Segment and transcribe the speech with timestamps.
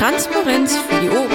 [0.00, 1.30] Transparenz für die Ohren.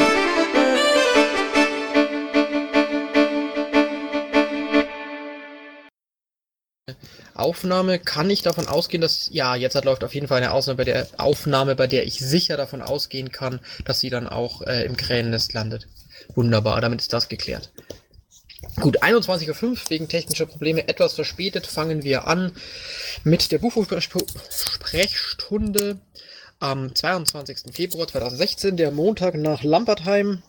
[7.35, 10.83] Aufnahme kann ich davon ausgehen, dass ja jetzt läuft auf jeden Fall eine Ausnahme bei
[10.83, 14.97] der Aufnahme, bei der ich sicher davon ausgehen kann, dass sie dann auch äh, im
[14.97, 15.87] Kränennest landet.
[16.33, 17.71] Wunderbar, damit ist das geklärt.
[18.81, 22.51] Gut, 21.05 Uhr wegen technischer Probleme etwas verspätet fangen wir an
[23.23, 25.99] mit der Bufo-Sprechstunde
[26.59, 27.73] am 22.
[27.73, 30.41] Februar 2016, der Montag nach Lampertheim.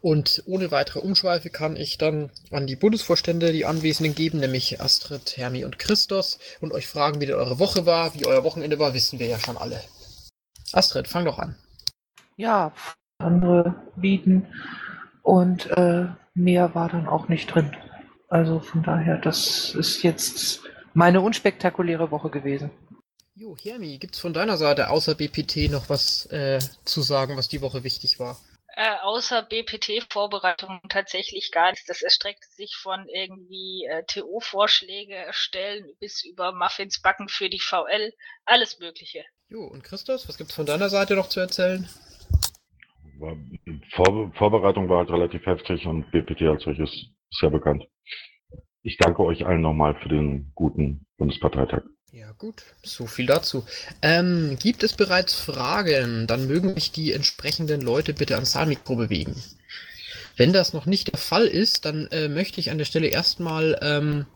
[0.00, 5.36] Und ohne weitere Umschweife kann ich dann an die Bundesvorstände die Anwesenden geben, nämlich Astrid,
[5.36, 8.14] Hermi und Christos, und euch fragen, wie denn eure Woche war.
[8.14, 9.80] Wie euer Wochenende war, wissen wir ja schon alle.
[10.72, 11.56] Astrid, fang doch an.
[12.36, 12.72] Ja,
[13.18, 14.46] andere bieten
[15.22, 17.74] und äh, mehr war dann auch nicht drin.
[18.28, 20.62] Also von daher, das ist jetzt
[20.94, 22.70] meine unspektakuläre Woche gewesen.
[23.38, 27.60] Jo, Hermi, gibt's von deiner Seite außer BPT noch was äh, zu sagen, was die
[27.60, 28.38] Woche wichtig war?
[28.74, 31.84] Äh, außer BPT-Vorbereitung tatsächlich gar nichts.
[31.84, 38.14] Das erstreckt sich von irgendwie äh, TO-Vorschläge erstellen bis über Muffins backen für die VL.
[38.46, 39.22] Alles Mögliche.
[39.50, 41.86] Jo, und Christos, was gibt's von deiner Seite noch zu erzählen?
[43.18, 43.36] War,
[43.92, 47.86] Vor Vorbereitung war halt relativ heftig und BPT als solches ist ja bekannt.
[48.80, 51.82] Ich danke euch allen nochmal für den guten Bundesparteitag.
[52.12, 53.66] Ja gut, so viel dazu.
[54.00, 56.26] Ähm, gibt es bereits Fragen?
[56.26, 59.34] Dann mögen mich die entsprechenden Leute bitte ans Saalmikro bewegen.
[60.36, 63.78] Wenn das noch nicht der Fall ist, dann äh, möchte ich an der Stelle erstmal
[63.82, 64.26] ähm,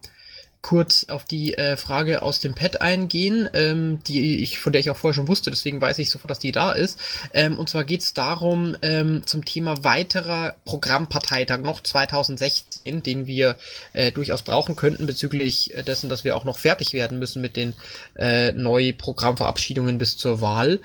[0.63, 4.91] kurz auf die äh, Frage aus dem Pad eingehen, ähm, die ich, von der ich
[4.91, 6.99] auch vorher schon wusste, deswegen weiß ich sofort, dass die da ist.
[7.33, 13.57] Ähm, und zwar geht es darum, ähm, zum Thema weiterer Programmparteitag noch 2016, den wir
[13.95, 17.75] äh, durchaus brauchen könnten, bezüglich dessen, dass wir auch noch fertig werden müssen mit den
[18.17, 20.81] äh, neuen Programmverabschiedungen bis zur Wahl.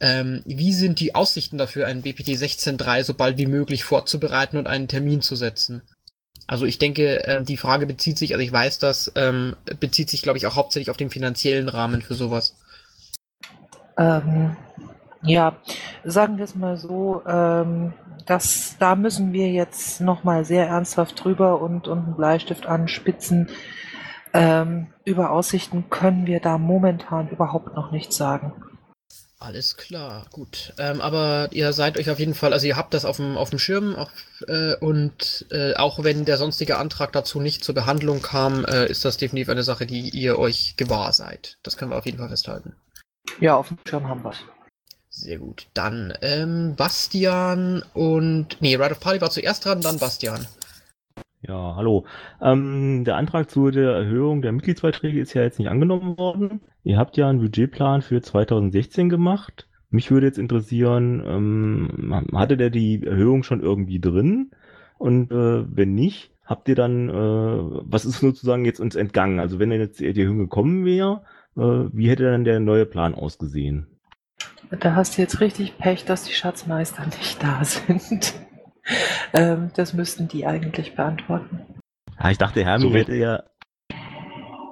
[0.00, 4.66] Ähm, wie sind die Aussichten dafür, einen BPT 16.3 so bald wie möglich vorzubereiten und
[4.66, 5.82] einen Termin zu setzen?
[6.48, 10.22] Also ich denke, äh, die Frage bezieht sich, also ich weiß das, ähm, bezieht sich,
[10.22, 12.56] glaube ich, auch hauptsächlich auf den finanziellen Rahmen für sowas.
[13.98, 14.56] Ähm,
[15.22, 15.56] ja,
[16.04, 17.92] sagen wir es mal so, ähm,
[18.24, 23.50] dass da müssen wir jetzt nochmal sehr ernsthaft drüber und, und einen Bleistift anspitzen.
[24.32, 28.52] Ähm, über Aussichten können wir da momentan überhaupt noch nichts sagen.
[29.40, 30.72] Alles klar, gut.
[30.78, 33.50] Ähm, aber ihr seid euch auf jeden Fall, also ihr habt das auf dem, auf
[33.50, 34.10] dem Schirm auf,
[34.48, 39.04] äh, und äh, auch wenn der sonstige Antrag dazu nicht zur Behandlung kam, äh, ist
[39.04, 41.56] das definitiv eine Sache, die ihr euch gewahr seid.
[41.62, 42.74] Das können wir auf jeden Fall festhalten.
[43.40, 44.38] Ja, auf dem Schirm haben wir es.
[45.08, 45.68] Sehr gut.
[45.72, 48.60] Dann ähm, Bastian und.
[48.60, 50.46] Nee, Ride of Party war zuerst dran, dann Bastian.
[51.40, 52.04] Ja, hallo.
[52.42, 56.60] Ähm, der Antrag zu der Erhöhung der Mitgliedsbeiträge ist ja jetzt nicht angenommen worden.
[56.82, 59.68] Ihr habt ja einen Budgetplan für 2016 gemacht.
[59.90, 64.50] Mich würde jetzt interessieren, ähm, hatte der die Erhöhung schon irgendwie drin?
[64.98, 69.38] Und äh, wenn nicht, habt ihr dann, äh, was ist sozusagen jetzt uns entgangen?
[69.38, 71.22] Also wenn jetzt die Erhöhung gekommen wäre,
[71.56, 71.60] äh,
[71.92, 73.86] wie hätte dann der neue Plan ausgesehen?
[74.70, 78.34] Da hast du jetzt richtig Pech, dass die Schatzmeister nicht da sind.
[79.32, 81.80] Ähm, das müssten die eigentlich beantworten.
[82.20, 83.42] Ja, ich dachte, Hermi so hätte ja.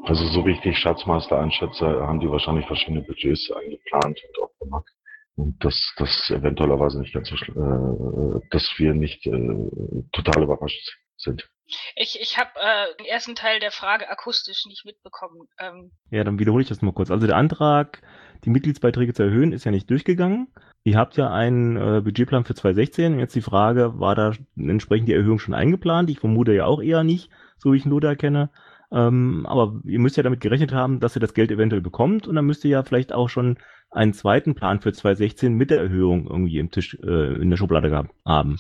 [0.05, 4.59] Also so wie ich die Schatzmeister einschätze, haben die wahrscheinlich verschiedene Budgets eingeplant und auch
[4.61, 4.89] gemacht.
[5.35, 9.67] Und dass das eventuellerweise nicht ganz so äh, dass wir nicht äh,
[10.13, 11.49] total überrascht sind.
[11.97, 15.49] Ich, ich habe äh, den ersten Teil der Frage akustisch nicht mitbekommen.
[15.59, 15.91] Ähm.
[16.11, 17.11] Ja, dann wiederhole ich das mal kurz.
[17.11, 18.01] Also der Antrag,
[18.45, 20.49] die Mitgliedsbeiträge zu erhöhen, ist ja nicht durchgegangen.
[20.85, 23.19] Ihr habt ja einen äh, Budgetplan für 2016.
[23.19, 26.11] Jetzt die Frage, war da entsprechend die Erhöhung schon eingeplant?
[26.11, 28.51] Ich vermute ja auch eher nicht, so wie ich Lothar kenne.
[28.93, 32.37] Ähm, aber ihr müsst ja damit gerechnet haben, dass ihr das Geld eventuell bekommt und
[32.37, 33.59] dann müsst ihr ja vielleicht auch schon
[33.91, 38.09] einen zweiten Plan für 2016 mit der Erhöhung irgendwie im Tisch äh, in der Schublade
[38.25, 38.57] haben.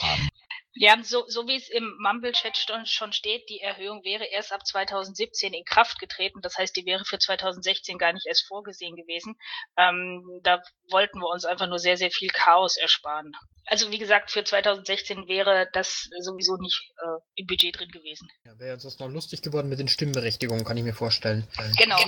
[0.78, 5.54] Ja, so, so wie es im Mumble-Chat schon steht, die Erhöhung wäre erst ab 2017
[5.54, 6.40] in Kraft getreten.
[6.42, 9.36] Das heißt, die wäre für 2016 gar nicht erst vorgesehen gewesen.
[9.78, 13.32] Ähm, da wollten wir uns einfach nur sehr, sehr viel Chaos ersparen.
[13.64, 18.28] Also wie gesagt, für 2016 wäre das sowieso nicht äh, im Budget drin gewesen.
[18.44, 21.48] Ja, wäre uns noch lustig geworden mit den Stimmberechtigungen, kann ich mir vorstellen.
[21.78, 21.98] Genau.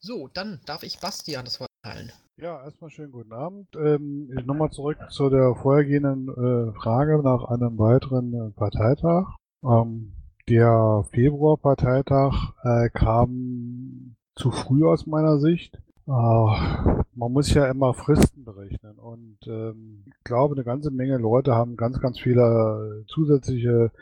[0.00, 2.12] So, dann darf ich Bastian das Wort teilen.
[2.36, 3.68] Ja, erstmal schönen guten Abend.
[3.76, 9.36] Ähm, Nochmal zurück zu der vorhergehenden äh, Frage nach einem weiteren äh, Parteitag.
[9.62, 10.12] Ähm,
[10.48, 15.78] der Februar-Parteitag äh, kam zu früh aus meiner Sicht.
[16.06, 21.76] Man muss ja immer Fristen berechnen und ähm, ich glaube, eine ganze Menge Leute haben
[21.76, 23.92] ganz, ganz viele zusätzliche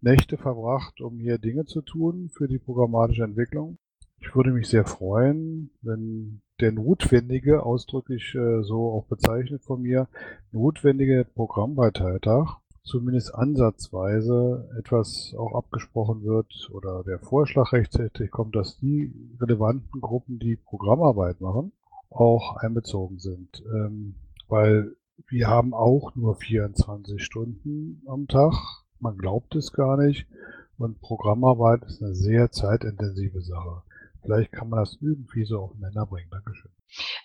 [0.00, 3.78] Nächte verbracht, um hier Dinge zu tun für die programmatische Entwicklung.
[4.20, 10.08] ich würde mich sehr freuen, wenn der notwendige, ausdrücklich äh, so auch bezeichnet von mir,
[10.52, 12.58] notwendige Programmparteitag
[12.88, 20.38] zumindest ansatzweise etwas auch abgesprochen wird oder der Vorschlag rechtzeitig kommt, dass die relevanten Gruppen,
[20.38, 21.72] die Programmarbeit machen,
[22.10, 23.62] auch einbezogen sind.
[23.72, 24.14] Ähm,
[24.48, 24.96] weil
[25.28, 28.54] wir haben auch nur 24 Stunden am Tag.
[29.00, 30.26] Man glaubt es gar nicht.
[30.78, 33.82] Und Programmarbeit ist eine sehr zeitintensive Sache.
[34.22, 36.30] Vielleicht kann man das irgendwie so aufeinander bringen.
[36.30, 36.70] Dankeschön.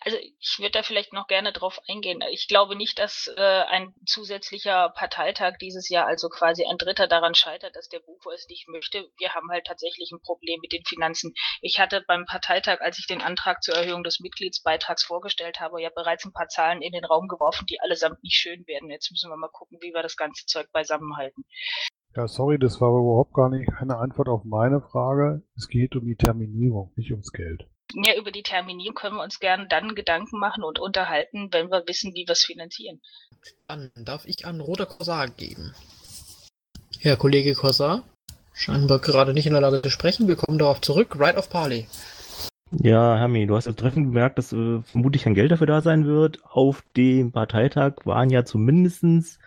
[0.02, 2.22] Also ich würde da vielleicht noch gerne drauf eingehen.
[2.32, 7.34] Ich glaube nicht, dass äh, ein zusätzlicher Parteitag dieses Jahr, also quasi ein Dritter, daran
[7.34, 9.10] scheitert, dass der Bufo es nicht möchte.
[9.18, 11.34] Wir haben halt tatsächlich ein Problem mit den Finanzen.
[11.62, 15.90] Ich hatte beim Parteitag, als ich den Antrag zur Erhöhung des Mitgliedsbeitrags vorgestellt habe, ja
[15.90, 18.90] bereits ein paar Zahlen in den Raum geworfen, die allesamt nicht schön werden.
[18.90, 21.46] Jetzt müssen wir mal gucken, wie wir das ganze Zeug beisammenhalten.
[22.16, 25.42] Ja, sorry, das war aber überhaupt gar nicht keine Antwort auf meine Frage.
[25.58, 27.66] Es geht um die Terminierung, nicht ums Geld.
[27.96, 31.88] Ja, über die Terminierung können wir uns gerne dann Gedanken machen und unterhalten, wenn wir
[31.88, 33.02] wissen, wie wir es finanzieren.
[33.68, 35.74] Dann darf ich an Roter Korsar geben.
[37.00, 38.04] Herr Kollege Korsar,
[38.54, 40.28] scheinbar gerade nicht in der Lage zu sprechen.
[40.28, 41.16] Wir kommen darauf zurück.
[41.20, 41.88] Right of Parley.
[42.72, 46.06] Ja, Hermi, du hast ja treffend bemerkt, dass äh, vermutlich kein Geld dafür da sein
[46.06, 46.40] wird.
[46.44, 49.40] Auf dem Parteitag waren ja zumindestens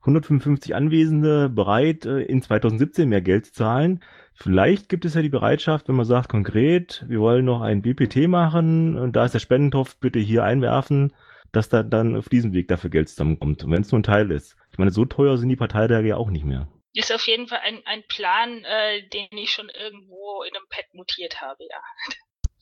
[0.00, 4.02] 155 Anwesende bereit, äh, in 2017 mehr Geld zu zahlen.
[4.34, 8.28] Vielleicht gibt es ja die Bereitschaft, wenn man sagt konkret, wir wollen noch ein BPT
[8.28, 11.12] machen und da ist der Spendentopf, bitte hier einwerfen,
[11.50, 13.64] dass da dann auf diesem Weg dafür Geld zusammenkommt.
[13.64, 14.56] Und wenn es nur ein Teil ist.
[14.70, 16.68] Ich meine, so teuer sind die Parteitage ja auch nicht mehr.
[16.94, 20.86] Ist auf jeden Fall ein, ein Plan, äh, den ich schon irgendwo in einem Pad
[20.92, 21.80] mutiert habe, ja.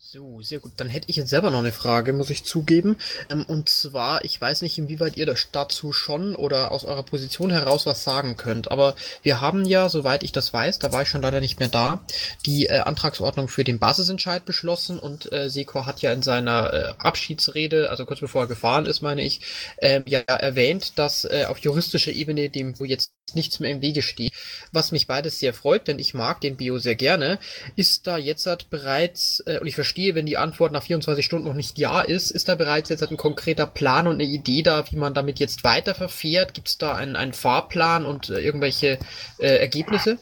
[0.09, 0.75] So, sehr gut.
[0.77, 2.97] Dann hätte ich jetzt selber noch eine Frage, muss ich zugeben.
[3.29, 7.87] Ähm, und zwar, ich weiß nicht, inwieweit ihr dazu schon oder aus eurer Position heraus
[7.87, 8.71] was sagen könnt.
[8.71, 8.95] Aber
[9.25, 12.05] wir haben ja, soweit ich das weiß, da war ich schon leider nicht mehr da,
[12.47, 16.95] die äh, Antragsordnung für den Basisentscheid beschlossen und äh, Sekor hat ja in seiner äh,
[16.99, 19.41] Abschiedsrede, also kurz bevor er gefahren ist, meine ich,
[19.79, 24.03] äh, ja erwähnt, dass äh, auf juristischer Ebene dem wo jetzt nichts mehr im Wege
[24.03, 24.33] steht.
[24.73, 27.39] Was mich beides sehr freut, denn ich mag den Bio sehr gerne,
[27.75, 31.49] ist da jetzt halt bereits, äh, und ich verstehe, wenn die Antwort nach 24 Stunden
[31.49, 34.63] noch nicht ja ist, ist da bereits jetzt halt ein konkreter Plan und eine Idee
[34.63, 36.55] da, wie man damit jetzt weiter verfährt?
[36.55, 38.99] Gibt es da einen, einen Fahrplan und äh, irgendwelche
[39.39, 40.19] äh, Ergebnisse?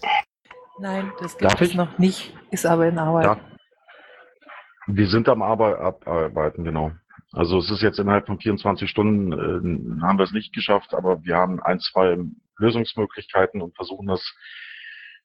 [0.78, 1.74] Nein, das gibt Darf es ich?
[1.74, 3.24] noch nicht, ist aber in Arbeit.
[3.24, 3.40] Ja.
[4.86, 6.92] Wir sind am Arbeiten, genau.
[7.32, 11.24] Also es ist jetzt innerhalb von 24 Stunden, äh, haben wir es nicht geschafft, aber
[11.24, 12.16] wir haben ein, zwei
[12.58, 14.34] Lösungsmöglichkeiten und versuchen das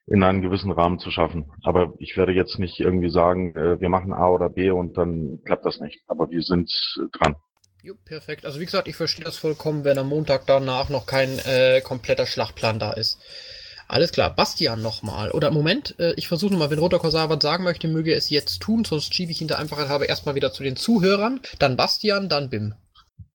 [0.08, 1.52] in einem gewissen Rahmen zu schaffen.
[1.64, 5.40] Aber ich werde jetzt nicht irgendwie sagen, äh, wir machen A oder B und dann
[5.46, 6.02] klappt das nicht.
[6.08, 6.72] Aber wir sind
[7.14, 7.36] dran.
[7.82, 8.46] Jo, perfekt.
[8.46, 12.26] Also wie gesagt, ich verstehe das vollkommen, wenn am Montag danach noch kein äh, kompletter
[12.26, 13.20] Schlachtplan da ist.
[13.88, 15.32] Alles klar, Bastian nochmal.
[15.32, 18.62] Oder Moment, äh, ich versuche nochmal, wenn Roter Korsar was sagen möchte, möge es jetzt
[18.62, 21.40] tun, sonst schiebe ich ihn der Einfachheit habe erstmal wieder zu den Zuhörern.
[21.58, 22.76] Dann Bastian, dann Bim.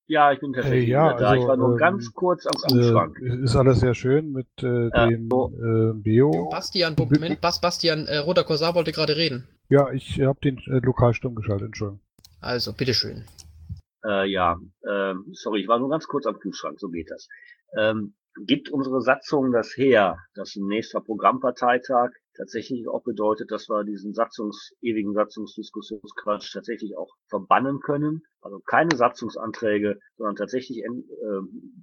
[0.07, 1.31] Ja, ich bin tatsächlich äh, ja, da.
[1.31, 3.19] Also, ich war nur ähm, ganz kurz am Kühlschrank.
[3.23, 6.49] Äh, ist alles sehr schön mit äh, Ja, dem äh, Bio.
[6.51, 9.49] Bastian, Moment, Bas, Bastian, äh, Roter Korsar wollte gerade reden.
[9.71, 12.01] Ja, ich habe den äh, lokal stumm geschaltet, Entschuldigung.
[12.41, 13.25] Also, bitteschön.
[14.05, 17.29] Äh, ja, ähm, sorry, ich war nur ganz kurz am Kühlschrank, so geht das.
[17.79, 18.15] Ähm,
[18.47, 24.13] gibt unsere Satzung das her, dass ein nächster Programmparteitag tatsächlich auch bedeutet, dass wir diesen
[24.13, 28.23] Satzungs, ewigen Satzungsdiskussionsquatsch tatsächlich auch verbannen können?
[28.45, 30.89] Also keine Satzungsanträge, sondern tatsächlich äh,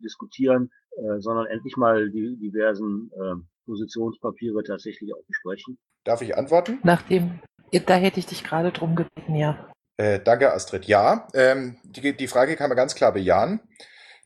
[0.03, 5.80] diskutieren, äh, sondern endlich mal die diversen äh, Positionspapiere tatsächlich auch besprechen.
[6.03, 6.80] Darf ich antworten?
[6.84, 7.39] Nachdem,
[7.88, 9.72] da hätte ich dich gerade drum gebeten, ja.
[9.98, 10.86] Äh, danke, Astrid.
[10.86, 13.60] Ja, ähm, die, die Frage kann man ganz klar bejahen.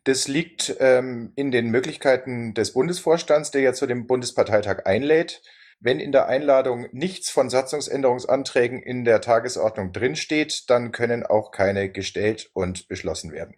[0.03, 5.41] Das liegt ähm, in den Möglichkeiten des Bundesvorstands, der ja zu dem Bundesparteitag einlädt.
[5.79, 11.91] Wenn in der Einladung nichts von Satzungsänderungsanträgen in der Tagesordnung drinsteht, dann können auch keine
[11.91, 13.55] gestellt und beschlossen werden.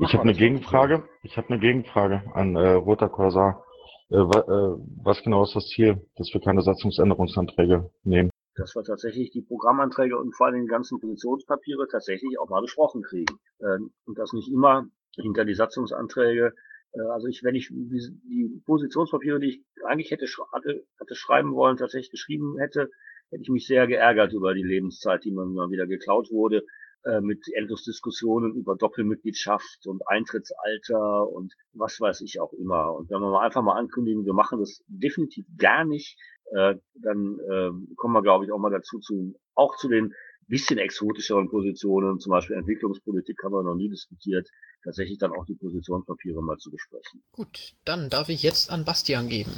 [0.00, 1.04] Ich habe eine Gegenfrage.
[1.22, 3.64] Ich habe eine Gegenfrage an äh, Roter Korsar.
[4.10, 8.30] Äh, wa, äh, was genau ist das Ziel, dass wir keine Satzungsänderungsanträge nehmen?
[8.54, 13.02] dass wir tatsächlich die Programmanträge und vor allem die ganzen Positionspapiere tatsächlich auch mal besprochen
[13.02, 13.38] kriegen.
[13.60, 16.52] Ähm, und das nicht immer hinter die Satzungsanträge.
[16.94, 21.76] Äh, also ich, wenn ich die, Positionspapiere, die ich eigentlich hätte, hatte, hatte schreiben wollen,
[21.76, 22.90] tatsächlich geschrieben hätte,
[23.30, 26.64] hätte ich mich sehr geärgert über die Lebenszeit, die mir mal wieder geklaut wurde,
[27.04, 32.94] äh, mit endlos Diskussionen über Doppelmitgliedschaft und Eintrittsalter und was weiß ich auch immer.
[32.94, 36.16] Und wenn wir mal einfach mal ankündigen, wir machen das definitiv gar nicht,
[36.52, 40.14] äh, dann äh, kommen wir, glaube ich, auch mal dazu zu, auch zu den
[40.52, 44.50] bisschen exotischeren Positionen, zum Beispiel Entwicklungspolitik haben wir noch nie diskutiert,
[44.84, 47.22] tatsächlich dann auch die Positionspapiere mal zu besprechen.
[47.32, 49.52] Gut, dann darf ich jetzt an Bastian geben.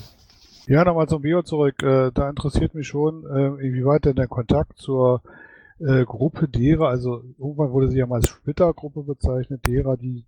[0.68, 1.82] Ja, nochmal zum Bio zurück.
[1.82, 5.20] Äh, da interessiert mich schon, äh, inwieweit denn der Kontakt zur
[5.80, 10.24] äh, Gruppe derer, also irgendwann wurde sie ja mal als Splitter-Gruppe bezeichnet, derer, die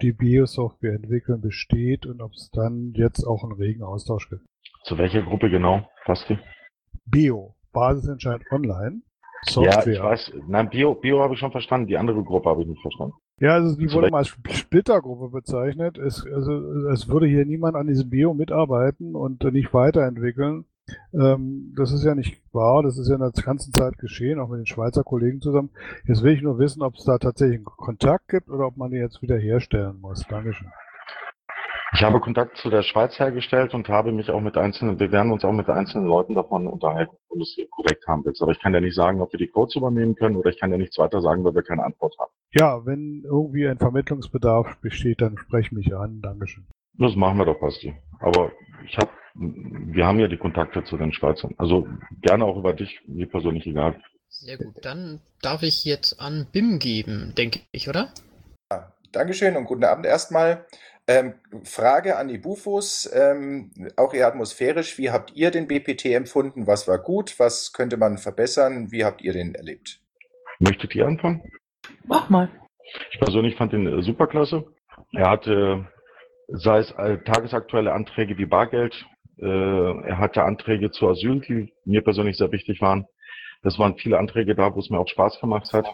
[0.00, 4.46] die Bio-Software entwickeln, besteht und ob es dann jetzt auch einen regen Austausch gibt.
[4.84, 6.38] Zu welcher Gruppe genau, Basti?
[7.04, 9.02] Bio, Basisentscheid Online.
[9.46, 9.92] Ja, Software.
[9.92, 10.32] ich weiß.
[10.46, 11.88] Nein, Bio, Bio habe ich schon verstanden.
[11.88, 13.14] Die andere Gruppe habe ich nicht verstanden.
[13.40, 15.98] Ja, also die wurde mal als Splittergruppe bezeichnet.
[15.98, 16.52] Es, also,
[16.90, 20.64] es würde hier niemand an diesem Bio mitarbeiten und nicht weiterentwickeln.
[21.12, 22.82] Ähm, das ist ja nicht wahr.
[22.82, 25.70] Das ist ja in der ganzen Zeit geschehen, auch mit den Schweizer Kollegen zusammen.
[26.06, 28.90] Jetzt will ich nur wissen, ob es da tatsächlich einen Kontakt gibt oder ob man
[28.90, 30.24] den jetzt wieder herstellen muss.
[30.28, 30.68] Dankeschön.
[31.94, 35.30] Ich habe Kontakt zu der Schweiz hergestellt und habe mich auch mit einzelnen, wir werden
[35.30, 38.40] uns auch mit einzelnen Leuten davon unterhalten, ob du es korrekt haben willst.
[38.40, 40.70] Aber ich kann ja nicht sagen, ob wir die Codes übernehmen können oder ich kann
[40.72, 42.32] ja nichts weiter sagen, weil wir keine Antwort haben.
[42.58, 46.22] Ja, wenn irgendwie ein Vermittlungsbedarf besteht, dann sprech mich an.
[46.22, 46.66] Dankeschön.
[46.98, 47.94] Das machen wir doch, Basti.
[48.20, 48.52] Aber
[48.86, 51.54] ich habe, wir haben ja die Kontakte zu den Schweizern.
[51.58, 51.86] Also
[52.22, 54.00] gerne auch über dich, mir persönlich egal.
[54.28, 54.76] Sehr gut.
[54.82, 58.08] Dann darf ich jetzt an BIM geben, denke ich, oder?
[59.12, 60.64] Dankeschön und guten Abend erstmal.
[61.08, 64.98] Ähm, Frage an die Bufos, ähm, auch eher atmosphärisch.
[64.98, 66.66] Wie habt ihr den BPT empfunden?
[66.66, 67.38] Was war gut?
[67.38, 68.92] Was könnte man verbessern?
[68.92, 70.00] Wie habt ihr den erlebt?
[70.60, 71.42] Möchtet ihr anfangen?
[72.04, 72.48] Mach mal.
[73.10, 74.64] Ich persönlich fand ihn äh, superklasse.
[75.12, 75.88] Er hatte,
[76.48, 78.94] sei es äh, tagesaktuelle Anträge wie Bargeld,
[79.38, 83.06] äh, er hatte Anträge zu Asyl, die mir persönlich sehr wichtig waren.
[83.62, 85.86] Das waren viele Anträge da, wo es mir auch Spaß gemacht hat.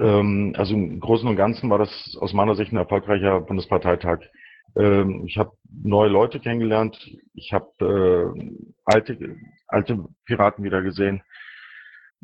[0.00, 4.20] Ähm, also im Großen und Ganzen war das aus meiner Sicht ein erfolgreicher Bundesparteitag.
[4.76, 6.98] Ähm, ich habe neue Leute kennengelernt.
[7.34, 8.50] Ich habe äh,
[8.84, 9.36] alte,
[9.68, 11.22] alte Piraten wieder gesehen.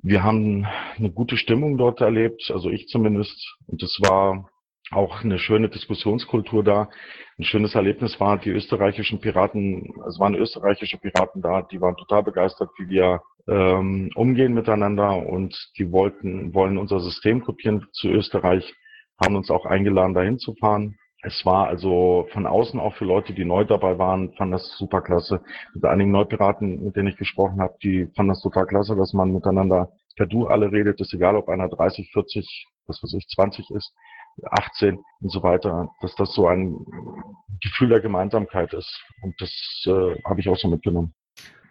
[0.02, 0.66] Wir haben
[0.96, 3.56] eine gute Stimmung dort erlebt, also ich zumindest.
[3.66, 4.48] Und es war
[4.90, 6.88] auch eine schöne Diskussionskultur da.
[7.38, 12.22] Ein schönes Erlebnis war, die österreichischen Piraten, es waren österreichische Piraten da, die waren total
[12.22, 18.74] begeistert, wie wir ähm, umgehen miteinander und die wollten, wollen unser System kopieren zu Österreich,
[19.22, 20.96] haben uns auch eingeladen, dahin zu fahren.
[21.22, 25.00] Es war also von außen auch für Leute, die neu dabei waren, fand das super
[25.00, 25.42] klasse.
[25.74, 29.32] Mit einigen Neupiraten, mit denen ich gesprochen habe, die fanden das total klasse, dass man
[29.32, 31.00] miteinander per Du alle redet.
[31.00, 33.92] Ist egal, ob einer 30, 40, was weiß ich, 20 ist,
[34.50, 36.84] 18 und so weiter, dass das so ein
[37.62, 39.02] Gefühl der Gemeinsamkeit ist.
[39.22, 39.50] Und das
[39.86, 41.14] äh, habe ich auch so mitgenommen.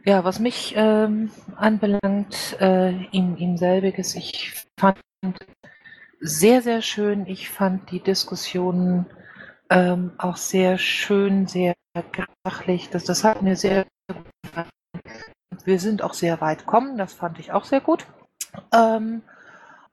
[0.05, 4.99] Ja, was mich ähm, anbelangt, äh, ihm, ihm selbiges, ich fand
[6.19, 7.25] sehr, sehr schön.
[7.25, 9.07] Ich fand die Diskussionen
[9.71, 11.73] ähm, auch sehr schön, sehr
[12.43, 12.89] sachlich.
[12.91, 14.69] Das, das hat mir sehr gut gefallen.
[15.63, 18.05] Wir sind auch sehr weit gekommen, das fand ich auch sehr gut.
[18.71, 19.23] Ähm,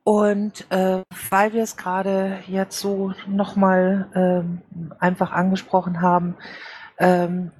[0.04, 4.60] und äh, weil wir es gerade jetzt so nochmal ähm,
[4.98, 6.36] einfach angesprochen haben,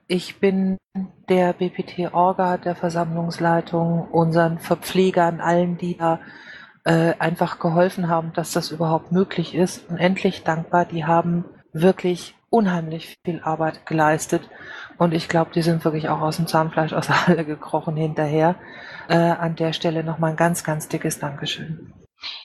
[0.07, 0.79] ich bin
[1.29, 6.21] der BPT-Orga, der Versammlungsleitung, unseren Verpflegern, allen, die da
[6.85, 9.89] äh, einfach geholfen haben, dass das überhaupt möglich ist.
[9.91, 10.85] Unendlich dankbar.
[10.85, 14.49] Die haben wirklich unheimlich viel Arbeit geleistet.
[14.99, 18.57] Und ich glaube, die sind wirklich auch aus dem Zahnfleisch aus der Halle gekrochen hinterher.
[19.09, 21.93] Äh, an der Stelle nochmal ein ganz, ganz dickes Dankeschön.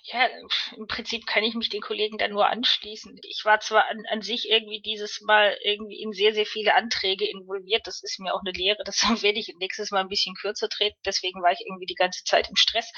[0.04, 0.28] Ja,
[0.76, 3.20] im Prinzip kann ich mich den Kollegen da nur anschließen.
[3.24, 7.30] Ich war zwar an, an sich irgendwie dieses Mal irgendwie in sehr, sehr viele Anträge
[7.30, 7.86] involviert.
[7.86, 8.84] Das ist mir auch eine Lehre.
[8.86, 10.98] Das werde ich nächstes Mal ein bisschen kürzer treten.
[11.06, 12.92] Deswegen war ich irgendwie die ganze Zeit im Stress.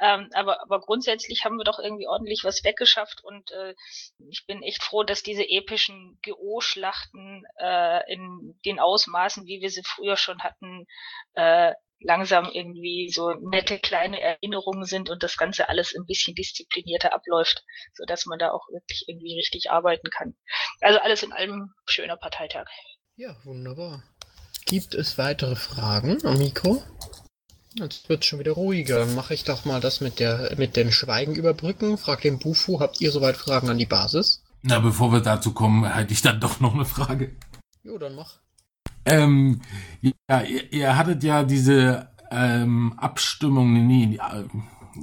[0.00, 3.74] Ähm, aber, aber grundsätzlich haben wir doch irgendwie ordentlich was weggeschafft und äh,
[4.30, 9.82] ich bin echt froh, dass diese epischen GO-Schlachten äh, in den Ausmaßen, wie wir sie
[9.84, 10.86] früher schon hatten,
[11.34, 11.74] äh,
[12.04, 17.64] langsam irgendwie so nette kleine Erinnerungen sind und das Ganze alles ein bisschen disziplinierter abläuft,
[17.94, 20.34] so dass man da auch wirklich irgendwie richtig arbeiten kann.
[20.80, 22.66] Also alles in allem schöner Parteitag.
[23.16, 24.02] Ja, wunderbar.
[24.66, 26.82] Gibt es weitere Fragen am Mikro?
[27.74, 28.98] Jetzt wird schon wieder ruhiger.
[28.98, 31.96] Dann mache ich doch mal das mit der mit dem Schweigen überbrücken.
[31.96, 34.42] Frag den Bufu, habt ihr soweit Fragen an die Basis?
[34.62, 37.34] Na, bevor wir dazu kommen, hätte ich dann doch noch eine Frage.
[37.82, 38.41] Jo, dann mach.
[39.04, 39.60] Ähm,
[40.00, 44.18] ja, ihr, ihr hattet ja diese ähm, Abstimmung, nee,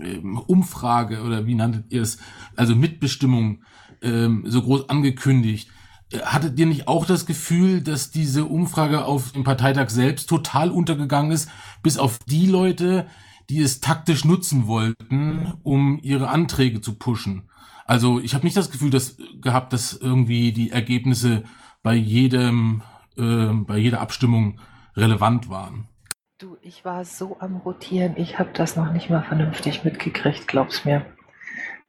[0.02, 2.20] äh, Umfrage oder wie nanntet ihr es,
[2.56, 3.64] also Mitbestimmung
[4.02, 5.70] ähm, so groß angekündigt.
[6.12, 10.72] Äh, Hattet ihr nicht auch das Gefühl, dass diese Umfrage auf dem Parteitag selbst total
[10.72, 11.50] untergegangen ist,
[11.84, 13.08] bis auf die Leute,
[13.50, 17.50] die es taktisch nutzen wollten, um ihre Anträge zu pushen?
[17.86, 21.44] Also ich habe nicht das Gefühl dass, gehabt, dass irgendwie die Ergebnisse
[21.82, 22.84] bei jedem
[23.20, 24.60] äh, bei jeder Abstimmung
[24.96, 25.88] relevant waren.
[26.40, 30.86] Du, ich war so am Rotieren, ich habe das noch nicht mal vernünftig mitgekriegt, glaub's
[30.86, 31.06] mir.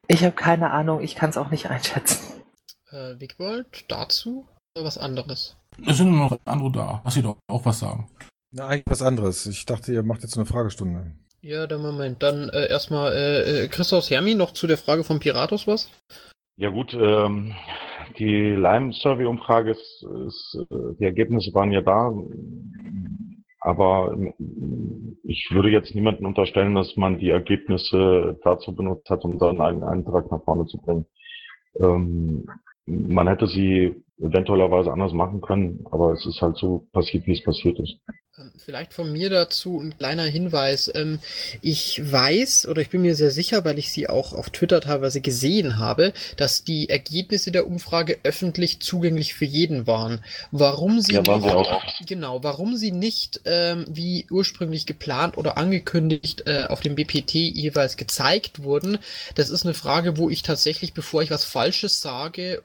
[0.09, 2.43] Ich habe keine Ahnung, ich kann es auch nicht einschätzen.
[2.91, 4.49] Äh, Wigbold, dazu?
[4.75, 5.57] was anderes?
[5.87, 7.01] Es sind nur noch andere da.
[7.05, 8.09] Lass sie doch auch was sagen.
[8.53, 9.47] Na, eigentlich was anderes.
[9.47, 11.13] Ich dachte, ihr macht jetzt eine Fragestunde.
[11.43, 12.23] Ja, dann Moment.
[12.23, 15.89] Dann äh, erstmal äh, äh, Christos Hermi noch zu der Frage von Piratos was?
[16.57, 17.55] Ja gut, ähm,
[18.19, 22.13] die Lime-Survey-Umfrage, ist, ist, äh, die Ergebnisse waren ja da,
[23.61, 24.17] aber
[25.25, 29.83] ich würde jetzt niemandem unterstellen, dass man die Ergebnisse dazu benutzt hat, um dann einen
[29.83, 31.07] Eintrag nach vorne zu bringen.
[31.79, 32.47] Ähm,
[32.87, 37.45] man hätte sie eventuellerweise anders machen können, aber es ist halt so passiert, wie es
[37.45, 38.01] passiert ist.
[38.41, 40.91] Ähm, vielleicht von mir dazu ein kleiner Hinweis.
[40.95, 41.21] Ähm,
[41.61, 45.21] ich weiß oder ich bin mir sehr sicher, weil ich sie auch auf Twitter teilweise
[45.21, 50.25] gesehen habe, dass die Ergebnisse der Umfrage öffentlich zugänglich für jeden waren.
[50.51, 51.83] Warum sie Ja, waren nicht, auch.
[52.07, 57.97] genau, warum sie nicht ähm, wie ursprünglich geplant oder angekündigt äh, auf dem BPT jeweils
[57.97, 58.99] gezeigt wurden,
[59.35, 62.63] das ist eine Frage, wo ich tatsächlich, bevor ich was Falsches sage,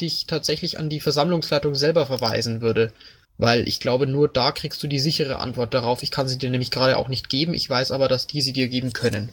[0.00, 2.92] dich tatsächlich an die Versammlungsleitung selber verweisen würde.
[3.40, 6.02] Weil ich glaube, nur da kriegst du die sichere Antwort darauf.
[6.02, 7.54] Ich kann sie dir nämlich gerade auch nicht geben.
[7.54, 9.32] Ich weiß aber, dass die sie dir geben können.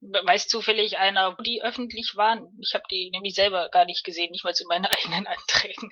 [0.00, 2.46] Weiß zufällig einer, wo die öffentlich waren?
[2.60, 5.90] Ich habe die nämlich selber gar nicht gesehen, nicht mal zu meinen eigenen Anträgen.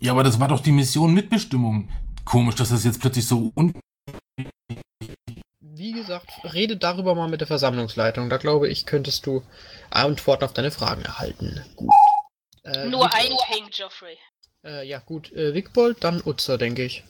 [0.00, 1.90] Ja, aber das war doch die Mission Mitbestimmung.
[2.24, 3.78] Komisch, dass das jetzt plötzlich so un
[5.60, 8.30] Wie gesagt, rede darüber mal mit der Versammlungsleitung.
[8.30, 9.42] Da glaube ich, könntest du
[9.90, 11.62] Antworten auf deine Fragen erhalten.
[11.76, 11.92] Gut.
[12.64, 14.16] Äh, Nur ein Ping, Geoffrey.
[14.66, 15.32] Äh, ja, gut.
[15.32, 17.04] Äh, Wickbold, dann Utzer, denke ich.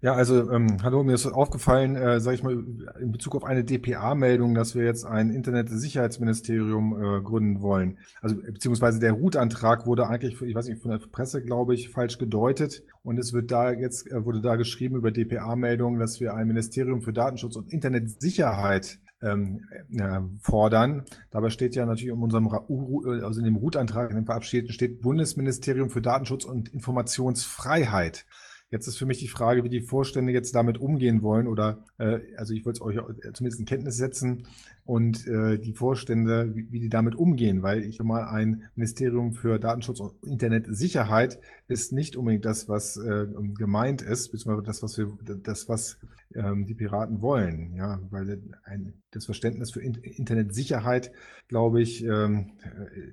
[0.00, 2.64] Ja, also, ähm, hallo, mir ist aufgefallen, äh, sage ich mal,
[3.00, 7.98] in Bezug auf eine DPA-Meldung, dass wir jetzt ein Internetsicherheitsministerium äh, gründen wollen.
[8.20, 12.18] Also, beziehungsweise der Root-Antrag wurde eigentlich, ich weiß nicht, von der Presse, glaube ich, falsch
[12.18, 12.84] gedeutet.
[13.02, 17.02] Und es wird da jetzt, äh, wurde da geschrieben über DPA-Meldungen, dass wir ein Ministerium
[17.02, 21.04] für Datenschutz und Internetsicherheit ähm, äh, fordern.
[21.30, 25.00] Dabei steht ja natürlich in unserem, äh, also in dem Root-Antrag, in dem verabschiedeten, steht
[25.00, 28.26] Bundesministerium für Datenschutz und Informationsfreiheit.
[28.70, 32.20] Jetzt ist für mich die Frage, wie die Vorstände jetzt damit umgehen wollen oder äh,
[32.36, 32.98] also ich wollte es euch
[33.32, 34.46] zumindest in Kenntnis setzen
[34.84, 39.58] und äh, die Vorstände, wie, wie die damit umgehen, weil ich mal ein Ministerium für
[39.58, 43.26] Datenschutz und Internetsicherheit ist nicht unbedingt das, was äh,
[43.56, 45.98] gemeint ist, beziehungsweise das, was wir, das, was
[46.34, 51.10] ähm, die Piraten wollen, ja, weil ein, das Verständnis für In Internetsicherheit,
[51.48, 53.12] glaube ich, ähm, äh,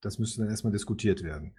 [0.00, 1.52] das müsste dann erstmal diskutiert werden.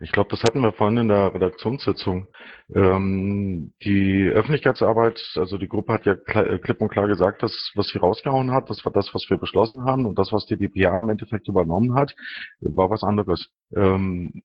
[0.00, 2.28] Ich glaube, das hatten wir vorhin in der Redaktionssitzung.
[2.74, 7.88] Ähm, die Öffentlichkeitsarbeit, also die Gruppe hat ja äh, klipp und klar gesagt, dass was
[7.88, 10.98] sie rausgehauen hat, das war das, was wir beschlossen haben und das, was die DPA
[11.00, 12.14] im Endeffekt übernommen hat,
[12.60, 13.50] war was anderes.
[13.74, 14.42] Ähm,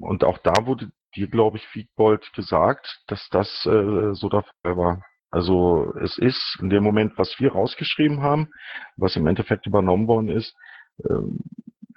[0.00, 4.76] und auch da wurde dir, glaube ich, Fiegbold gesagt, dass das äh, so der Fall
[4.76, 5.02] war.
[5.30, 8.48] Also es ist in dem Moment, was wir rausgeschrieben haben,
[8.96, 10.54] was im Endeffekt übernommen worden ist,
[11.08, 11.38] ähm,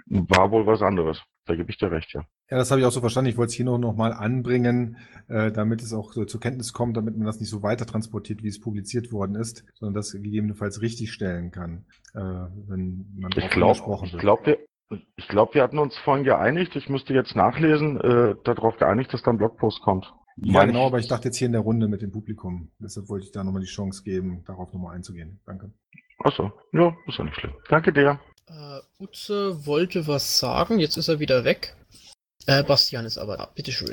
[0.07, 1.21] war wohl was anderes.
[1.45, 2.25] Da gebe ich dir recht, ja.
[2.49, 3.29] Ja, das habe ich auch so verstanden.
[3.31, 6.73] Ich wollte es hier nur noch mal anbringen, äh, damit es auch so zur Kenntnis
[6.73, 10.11] kommt, damit man das nicht so weiter transportiert, wie es publiziert worden ist, sondern das
[10.11, 14.21] gegebenenfalls richtig stellen kann, äh, wenn man Ich darauf glaube, angesprochen ich wird.
[14.21, 14.59] glaube, wir,
[15.15, 16.75] ich glaube, wir hatten uns vorhin geeinigt.
[16.75, 20.05] Ich müsste jetzt nachlesen, äh, darauf geeinigt, dass da ein Blogpost kommt.
[20.37, 22.69] Ja, Meine genau, ich- aber ich dachte jetzt hier in der Runde mit dem Publikum.
[22.77, 25.39] Deshalb wollte ich da nochmal die Chance geben, darauf nochmal einzugehen.
[25.47, 25.71] Danke.
[26.23, 27.53] Ach so, ja, ist ja nicht schlimm.
[27.69, 28.19] Danke dir.
[28.47, 31.75] Äh, Utze wollte was sagen, jetzt ist er wieder weg.
[32.47, 33.49] Äh, Bastian ist aber da.
[33.55, 33.89] Bitteschön.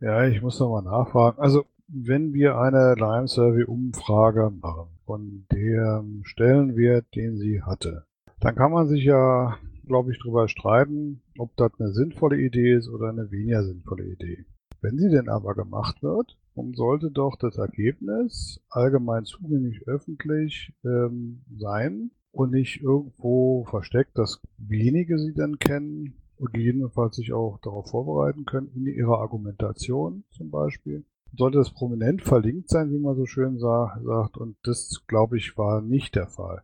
[0.00, 1.40] Ja, ich muss nochmal nachfragen.
[1.40, 8.04] Also, wenn wir eine Lime Survey Umfrage machen von dem Stellenwert, den sie hatte,
[8.40, 12.88] dann kann man sich ja, glaube ich, drüber streiten, ob das eine sinnvolle Idee ist
[12.88, 14.44] oder eine weniger sinnvolle Idee.
[14.80, 21.44] Wenn sie denn aber gemacht wird, dann sollte doch das Ergebnis allgemein zugänglich öffentlich ähm,
[21.58, 27.90] sein und nicht irgendwo versteckt, dass wenige sie dann kennen und gegebenenfalls sich auch darauf
[27.90, 31.04] vorbereiten können in ihrer Argumentation zum Beispiel.
[31.36, 35.58] Sollte es prominent verlinkt sein, wie man so schön sa sagt, und das, glaube ich,
[35.58, 36.62] war nicht der Fall.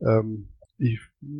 [0.00, 0.98] Ähm, ich,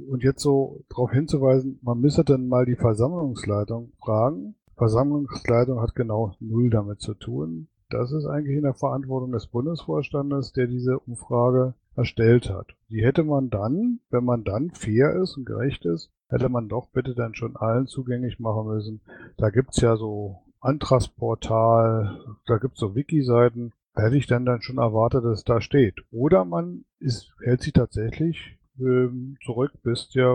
[0.08, 4.54] und jetzt so darauf hinzuweisen, man müsse dann mal die Versammlungsleitung fragen.
[4.76, 7.68] Versammlungsleitung hat genau null damit zu tun.
[7.88, 12.68] Das ist eigentlich in der Verantwortung des Bundesvorstandes, der diese Umfrage erstellt hat.
[12.88, 16.88] Die hätte man dann, wenn man dann fair ist und gerecht ist, hätte man doch
[16.92, 19.00] bitte dann schon allen zugänglich machen müssen.
[19.36, 23.72] Da gibt's ja so Antragsportal, da gibt's so Wiki-Seiten.
[23.94, 25.96] Hätte ich dann, dann schon erwartet, dass es da steht.
[26.12, 30.32] Oder man ist, hält sich tatsächlich ähm, zurück, bis der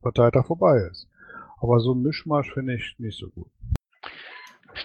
[0.00, 1.06] Parteitag vorbei ist.
[1.60, 3.50] Aber so ein Mischmasch finde ich nicht so gut.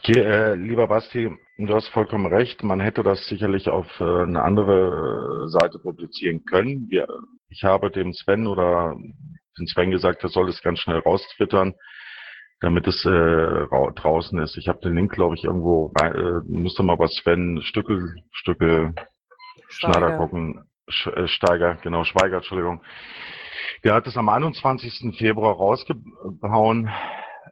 [0.02, 2.64] Gehe, äh, lieber Basti, du hast vollkommen recht.
[2.64, 6.90] Man hätte das sicherlich auf äh, eine andere Seite publizieren können.
[6.90, 7.08] Wir,
[7.50, 8.98] ich habe dem Sven oder
[9.58, 11.74] dem Sven gesagt, er soll es ganz schnell raustwittern,
[12.60, 14.58] damit es äh, draußen ist.
[14.58, 18.94] Ich habe den Link, glaube ich, irgendwo rein, äh, müsste mal bei Sven Stückel, Stückel
[19.70, 20.66] Schneider gucken.
[20.88, 22.82] Sch, äh, Steiger, genau, Schweiger, Entschuldigung.
[23.84, 25.16] Der hat es am 21.
[25.18, 26.90] Februar rausgehauen.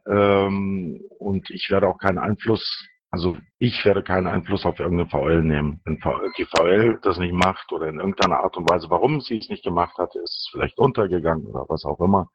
[0.06, 5.42] Ähm, und ich werde auch keinen Einfluss, also ich werde keinen Einfluss auf irgendeine VL
[5.42, 5.80] nehmen.
[5.84, 6.00] Wenn
[6.36, 9.62] die VL das nicht macht oder in irgendeiner Art und Weise, warum sie es nicht
[9.62, 12.28] gemacht hat, ist es vielleicht untergegangen oder was auch immer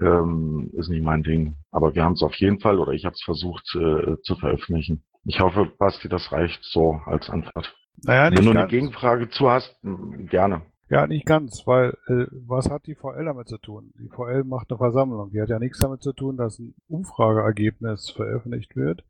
[0.00, 1.56] ähm, ist nicht mein Ding.
[1.70, 5.04] Aber wir haben es auf jeden Fall oder ich habe es versucht äh, zu veröffentlichen.
[5.24, 7.74] Ich hoffe, Basti, das reicht so als Antwort.
[8.02, 8.66] Naja, Wenn du eine.
[8.66, 9.74] Gegenfrage zu hast,
[10.28, 10.62] gerne.
[10.90, 13.92] Ja, nicht ganz, weil äh, was hat die VL damit zu tun?
[13.98, 15.30] Die VL macht eine Versammlung.
[15.30, 19.02] Die hat ja nichts damit zu tun, dass ein Umfrageergebnis veröffentlicht wird.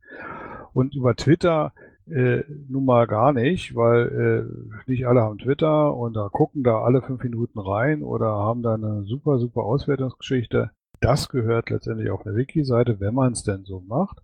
[0.73, 1.73] Und über Twitter
[2.07, 4.47] äh, nun mal gar nicht, weil
[4.87, 8.61] äh, nicht alle haben Twitter und da gucken da alle fünf Minuten rein oder haben
[8.61, 10.71] da eine super, super Auswertungsgeschichte.
[11.01, 14.21] Das gehört letztendlich auf eine Wiki-Seite, wenn man es denn so macht.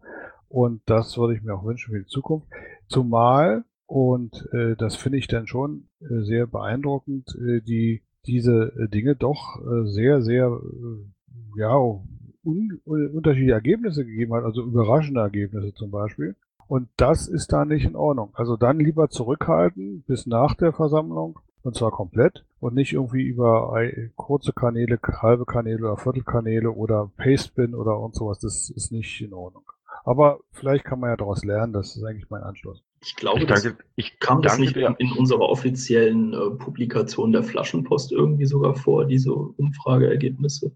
[0.47, 2.47] Und das würde ich mir auch wünschen für die Zukunft.
[2.87, 8.87] Zumal, und äh, das finde ich dann schon äh, sehr beeindruckend, äh, die diese äh,
[8.87, 15.73] Dinge doch äh, sehr, sehr äh, ja, un unterschiedliche Ergebnisse gegeben hat, also überraschende Ergebnisse
[15.73, 16.37] zum Beispiel.
[16.69, 18.29] Und das ist da nicht in Ordnung.
[18.33, 23.77] Also dann lieber zurückhalten bis nach der Versammlung und zwar komplett und nicht irgendwie über
[24.15, 28.39] kurze Kanäle, halbe Kanäle oder Viertelkanäle oder Pastebin oder und sowas.
[28.39, 29.69] Das ist nicht in Ordnung.
[30.05, 31.73] Aber vielleicht kann man ja daraus lernen.
[31.73, 32.81] Das ist eigentlich mein Anschluss.
[33.03, 34.87] Ich glaube, Ich das danke, ich kam das danke nicht dir.
[34.99, 40.71] in, in unserer offiziellen äh, Publikation der Flaschenpost irgendwie sogar vor, diese Umfrageergebnisse.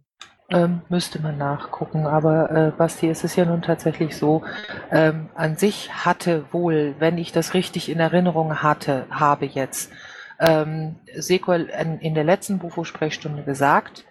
[0.50, 4.44] Ähm, müsste man nachgucken, aber äh, Basti, es ist ja nun tatsächlich so,
[4.92, 9.92] ähm, an sich hatte wohl, wenn ich das richtig in Erinnerung hatte, habe jetzt,
[10.40, 14.06] ähm, Sequel in, in der letzten Bufo-Sprechstunde gesagt,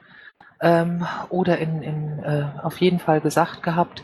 [0.60, 4.02] ähm, oder in, in, äh, auf jeden Fall gesagt gehabt,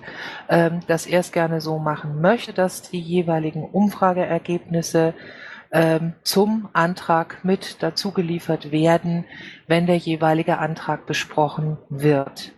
[0.49, 5.15] ähm, dass er es gerne so machen möchte, dass die jeweiligen Umfrageergebnisse
[5.73, 9.25] ähm, zum Antrag mit dazu geliefert werden,
[9.67, 12.53] wenn der jeweilige Antrag besprochen wird.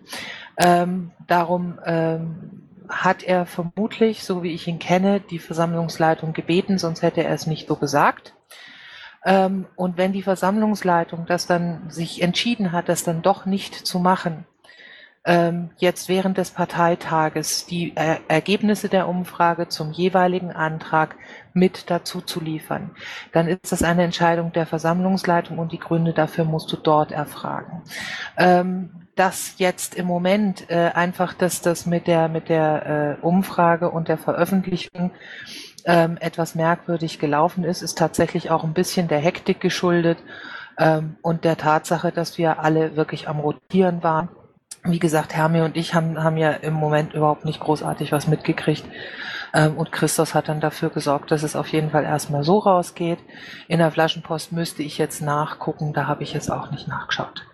[0.57, 7.02] Ähm, darum ähm, hat er vermutlich, so wie ich ihn kenne, die Versammlungsleitung gebeten, sonst
[7.02, 8.35] hätte er es nicht so gesagt.
[9.24, 13.98] Ähm, und wenn die Versammlungsleitung das dann sich entschieden hat, das dann doch nicht zu
[13.98, 14.46] machen,
[15.24, 21.14] ähm, jetzt während des Parteitages die äh, Ergebnisse der Umfrage zum jeweiligen Antrag
[21.54, 22.90] mit dazu zu liefern,
[23.32, 27.82] dann ist das eine Entscheidung der Versammlungsleitung und die Gründe dafür musst du dort erfragen.
[28.37, 33.90] Ähm, dass jetzt im Moment äh, einfach, dass das mit der mit der äh, Umfrage
[33.90, 35.12] und der Veröffentlichung
[35.86, 40.18] ähm, etwas merkwürdig gelaufen ist, ist tatsächlich auch ein bisschen der Hektik geschuldet
[40.78, 44.28] ähm, und der Tatsache, dass wir alle wirklich am Rotieren waren.
[44.84, 48.84] Wie gesagt, Hermi und ich haben, haben ja im Moment überhaupt nicht großartig was mitgekriegt.
[49.54, 53.18] Ähm, und Christos hat dann dafür gesorgt, dass es auf jeden Fall erstmal so rausgeht.
[53.68, 57.46] In der Flaschenpost müsste ich jetzt nachgucken, da habe ich jetzt auch nicht nachgeschaut.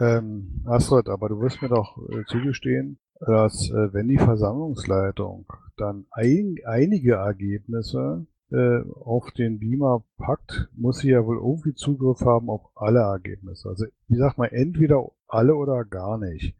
[0.00, 6.06] Ähm, Astrid, aber du wirst mir doch äh, zugestehen, dass äh, wenn die Versammlungsleitung dann
[6.10, 12.50] ein, einige Ergebnisse äh, auf den Beamer packt, muss sie ja wohl irgendwie Zugriff haben
[12.50, 13.68] auf alle Ergebnisse.
[13.68, 16.54] Also ich sag mal, entweder alle oder gar nicht.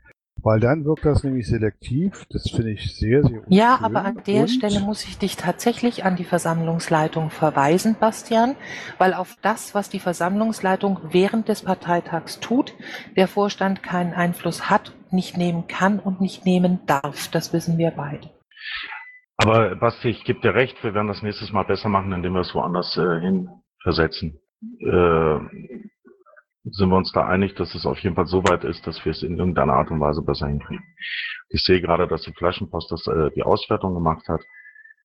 [0.45, 2.27] Weil dann wirkt das nämlich selektiv.
[2.31, 3.85] Das finde ich sehr, sehr Ja, unschön.
[3.87, 8.55] aber an der Und- Stelle muss ich dich tatsächlich an die Versammlungsleitung verweisen, Bastian,
[8.99, 12.75] weil auf das, was die Versammlungsleitung während des Parteitags tut,
[13.17, 17.29] der Vorstand keinen Einfluss hat, nicht nehmen kann und nicht nehmen darf.
[17.31, 18.29] Das wissen wir beide.
[19.39, 22.41] Aber Basti, ich gebe dir recht, wir werden das nächstes Mal besser machen, indem wir
[22.43, 23.49] es woanders äh, hin
[23.83, 24.39] versetzen.
[24.81, 25.39] Äh,
[26.65, 29.13] sind wir uns da einig, dass es auf jeden Fall so weit ist, dass wir
[29.13, 30.85] es in irgendeiner Art und Weise besser hinkriegen.
[31.51, 34.41] Ich sehe gerade, dass die Flaschenpost das, äh, die Auswertung gemacht hat,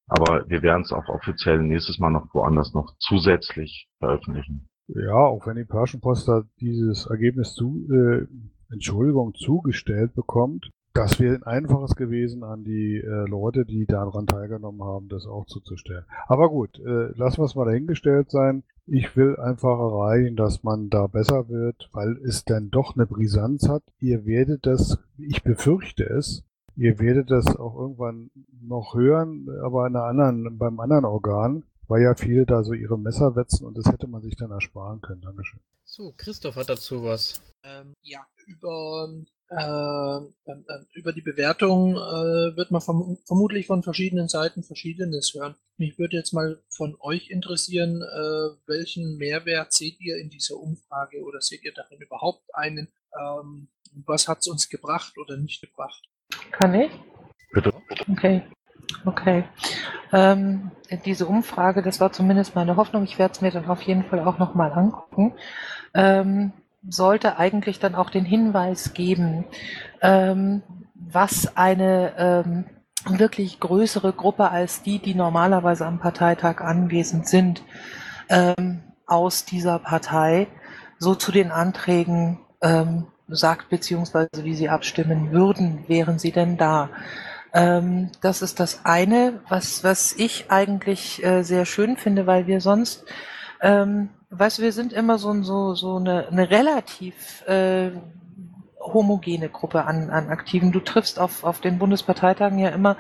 [0.08, 4.70] aber wir werden es auch offiziell nächstes Mal noch woanders noch zusätzlich veröffentlichen.
[4.88, 8.26] Ja, auch wenn die Flaschenpost da dieses Ergebnis zu, äh,
[8.72, 14.84] Entschuldigung, zugestellt bekommt, das wäre ein einfaches gewesen, an die äh, Leute, die daran teilgenommen
[14.84, 16.04] haben, das auch zuzustellen.
[16.28, 18.64] Aber gut, äh, lassen wir es mal dahingestellt sein.
[18.86, 23.70] Ich will einfach erreichen, dass man da besser wird, weil es dann doch eine Brisanz
[23.70, 23.84] hat.
[24.00, 26.44] Ihr werdet das, ich befürchte es,
[26.76, 28.30] ihr werdet das auch irgendwann
[28.62, 33.00] noch hören, aber in einer anderen, beim anderen Organ, weil ja viele da so ihre
[33.00, 35.22] Messer wetzen und das hätte man sich dann ersparen können.
[35.22, 35.62] Dankeschön.
[35.86, 37.42] So, Christoph hat dazu was.
[37.64, 39.26] Ähm, ja, über, äh, ähm, ähm,
[40.94, 45.56] über die Bewertung äh, wird man verm vermutlich von verschiedenen Seiten Verschiedenes hören.
[45.78, 51.24] Mich würde jetzt mal von euch interessieren, äh, welchen Mehrwert seht ihr in dieser Umfrage
[51.24, 52.90] oder seht ihr darin überhaupt einen?
[53.20, 53.70] Ähm,
[54.06, 56.04] was hat es uns gebracht oder nicht gebracht?
[56.52, 56.92] Kann ich?
[57.52, 57.74] Bitte.
[58.12, 58.44] Okay.
[59.06, 59.44] Okay.
[60.12, 60.72] Ähm,
[61.06, 64.20] diese Umfrage, das war zumindest meine Hoffnung, ich werde es mir dann auf jeden Fall
[64.22, 65.34] auch nochmal angucken,
[65.94, 66.52] ähm,
[66.88, 69.46] sollte eigentlich dann auch den Hinweis geben,
[70.02, 70.64] ähm,
[70.96, 72.66] was eine ähm,
[73.06, 77.64] wirklich größere Gruppe als die, die normalerweise am Parteitag anwesend sind,
[78.30, 80.48] ähm, aus dieser Partei
[81.00, 86.90] so zu den Anträgen ähm, sagt, beziehungsweise wie sie abstimmen würden, wären sie denn da.
[87.54, 92.62] Ähm, das ist das eine, was, was ich eigentlich äh, sehr schön finde, weil wir
[92.62, 93.06] sonst,
[93.62, 97.92] ähm, weißt du, wir sind immer so, so, so eine, eine relativ äh,
[98.80, 100.72] homogene Gruppe an, an Aktiven.
[100.72, 102.98] Du triffst auf, auf den Bundesparteitagen ja immer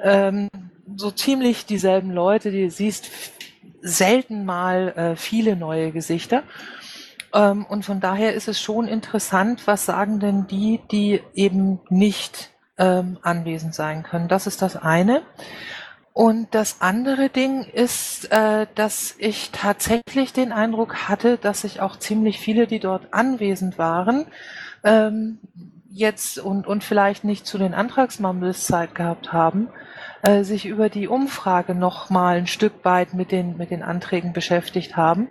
[0.00, 0.48] ähm,
[0.96, 3.10] so ziemlich dieselben Leute, die siehst
[3.80, 6.42] selten mal äh, viele neue Gesichter.
[7.34, 12.50] Ähm, und von daher ist es schon interessant, was sagen denn die, die eben nicht
[12.78, 14.28] ähm, anwesend sein können.
[14.28, 15.22] Das ist das eine.
[16.12, 21.96] Und das andere Ding ist, äh, dass ich tatsächlich den Eindruck hatte, dass sich auch
[21.96, 24.26] ziemlich viele, die dort anwesend waren,
[24.84, 25.38] ähm,
[25.88, 29.68] jetzt und, und vielleicht nicht zu den Antragsmumbles Zeit gehabt haben,
[30.22, 34.32] äh, sich über die Umfrage noch mal ein Stück weit mit den, mit den Anträgen
[34.32, 35.28] beschäftigt haben,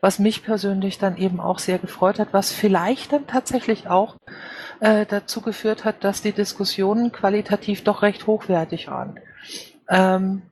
[0.00, 4.16] was mich persönlich dann eben auch sehr gefreut hat, was vielleicht dann tatsächlich auch
[4.80, 9.18] äh, dazu geführt hat, dass die Diskussionen qualitativ doch recht hochwertig waren.
[9.88, 10.42] Ähm,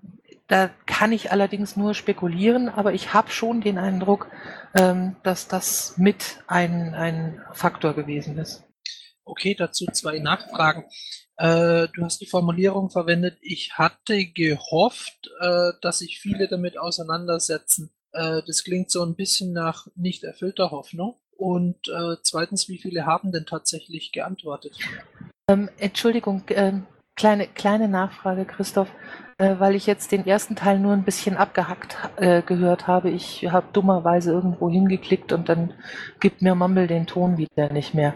[0.48, 4.28] da kann ich allerdings nur spekulieren, aber ich habe schon den Eindruck,
[4.74, 8.64] ähm, dass das mit ein, ein Faktor gewesen ist.
[9.24, 10.84] Okay, dazu zwei Nachfragen.
[11.36, 17.90] Äh, du hast die Formulierung verwendet, ich hatte gehofft, äh, dass sich viele damit auseinandersetzen.
[18.12, 21.16] Äh, das klingt so ein bisschen nach nicht erfüllter Hoffnung.
[21.36, 24.76] Und äh, zweitens, wie viele haben denn tatsächlich geantwortet?
[25.48, 28.88] Ähm, Entschuldigung, ähm, kleine, kleine Nachfrage, Christoph,
[29.38, 33.10] äh, weil ich jetzt den ersten Teil nur ein bisschen abgehackt äh, gehört habe.
[33.10, 35.74] Ich habe dummerweise irgendwo hingeklickt und dann
[36.20, 38.14] gibt mir Mumble den Ton wieder nicht mehr.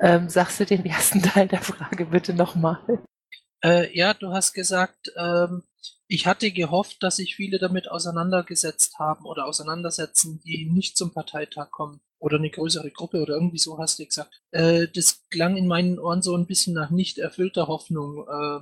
[0.00, 2.78] Ähm, sagst du den ersten Teil der Frage bitte nochmal?
[3.64, 5.62] Äh, ja, du hast gesagt, ähm,
[6.08, 11.70] ich hatte gehofft, dass sich viele damit auseinandergesetzt haben oder auseinandersetzen, die nicht zum Parteitag
[11.70, 14.42] kommen oder eine größere Gruppe oder irgendwie so hast du gesagt.
[14.50, 18.26] Äh, das klang in meinen Ohren so ein bisschen nach nicht erfüllter Hoffnung.
[18.28, 18.60] Äh,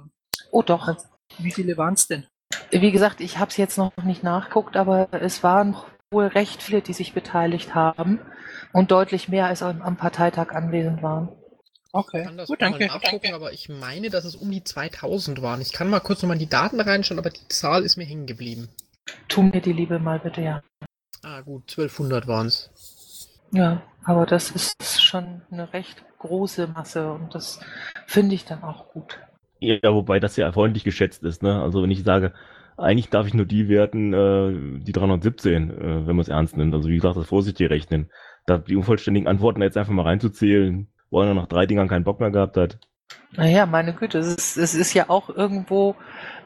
[0.50, 0.96] oh doch.
[1.38, 2.26] Wie viele waren es denn?
[2.70, 5.76] Wie gesagt, ich habe es jetzt noch nicht nachguckt, aber es waren
[6.10, 8.20] wohl recht viele, die sich beteiligt haben
[8.72, 11.28] und deutlich mehr als am, am Parteitag anwesend waren.
[11.92, 12.80] Okay, ich kann das Gut, danke.
[12.80, 13.34] Mal nachgucken, danke.
[13.36, 15.60] aber ich meine, dass es um die 2000 waren.
[15.60, 18.26] Ich kann mal kurz nochmal in die Daten reinschauen, aber die Zahl ist mir hängen
[18.26, 18.68] geblieben.
[19.28, 20.62] Tu mir die Liebe mal bitte, ja.
[21.22, 22.70] Ah gut, 1200 waren es.
[23.54, 27.60] Ja, aber das ist schon eine recht große Masse und das
[28.06, 29.20] finde ich dann auch gut.
[29.60, 31.62] Ja, wobei das ja freundlich geschätzt ist, ne?
[31.62, 32.34] Also wenn ich sage,
[32.76, 36.74] eigentlich darf ich nur die werten, äh, die 317, äh, wenn man es ernst nimmt.
[36.74, 38.10] Also wie gesagt, das vorsichtig rechnen.
[38.46, 42.18] Da die unvollständigen Antworten jetzt einfach mal reinzuzählen, wo einer nach drei Dingern keinen Bock
[42.18, 42.78] mehr gehabt hat.
[43.36, 45.94] Naja, meine Güte, es ist, es ist ja auch irgendwo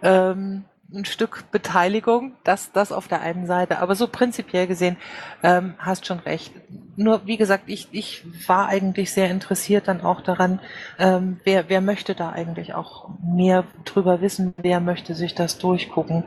[0.02, 3.80] ähm, ein Stück Beteiligung, das, das auf der einen Seite.
[3.80, 4.96] Aber so prinzipiell gesehen
[5.42, 6.52] ähm, hast schon recht.
[6.96, 10.60] Nur wie gesagt, ich, ich war eigentlich sehr interessiert dann auch daran,
[10.98, 16.24] ähm, wer, wer möchte da eigentlich auch mehr drüber wissen, wer möchte sich das durchgucken.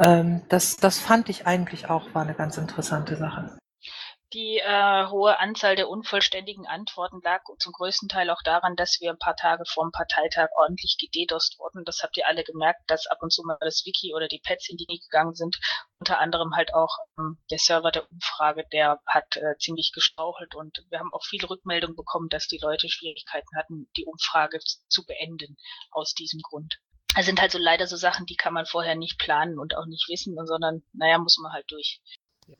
[0.00, 3.56] Ähm, das, das fand ich eigentlich auch war eine ganz interessante Sache.
[4.32, 9.10] Die äh, hohe Anzahl der unvollständigen Antworten lag zum größten Teil auch daran, dass wir
[9.10, 11.84] ein paar Tage vor dem Parteitag ordentlich gededost wurden.
[11.84, 14.70] Das habt ihr alle gemerkt, dass ab und zu mal das Wiki oder die Pads
[14.70, 15.58] in die Knie gegangen sind.
[15.98, 20.82] Unter anderem halt auch ähm, der Server der Umfrage, der hat äh, ziemlich gestauchelt und
[20.88, 25.58] wir haben auch viele Rückmeldungen bekommen, dass die Leute Schwierigkeiten hatten, die Umfrage zu beenden
[25.90, 26.78] aus diesem Grund.
[27.14, 29.84] Es sind halt so leider so Sachen, die kann man vorher nicht planen und auch
[29.84, 32.00] nicht wissen, sondern naja, muss man halt durch.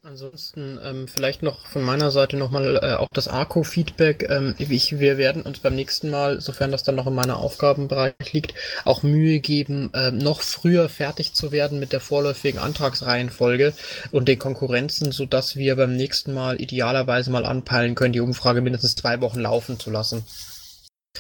[0.05, 4.29] Ansonsten ähm, vielleicht noch von meiner Seite nochmal äh, auch das Arco-Feedback.
[4.29, 8.55] Ähm, wir werden uns beim nächsten Mal, sofern das dann noch in meiner Aufgabenbereich liegt,
[8.85, 13.75] auch Mühe geben, äh, noch früher fertig zu werden mit der vorläufigen Antragsreihenfolge
[14.11, 18.95] und den Konkurrenzen, sodass wir beim nächsten Mal idealerweise mal anpeilen können, die Umfrage mindestens
[18.95, 20.25] zwei Wochen laufen zu lassen.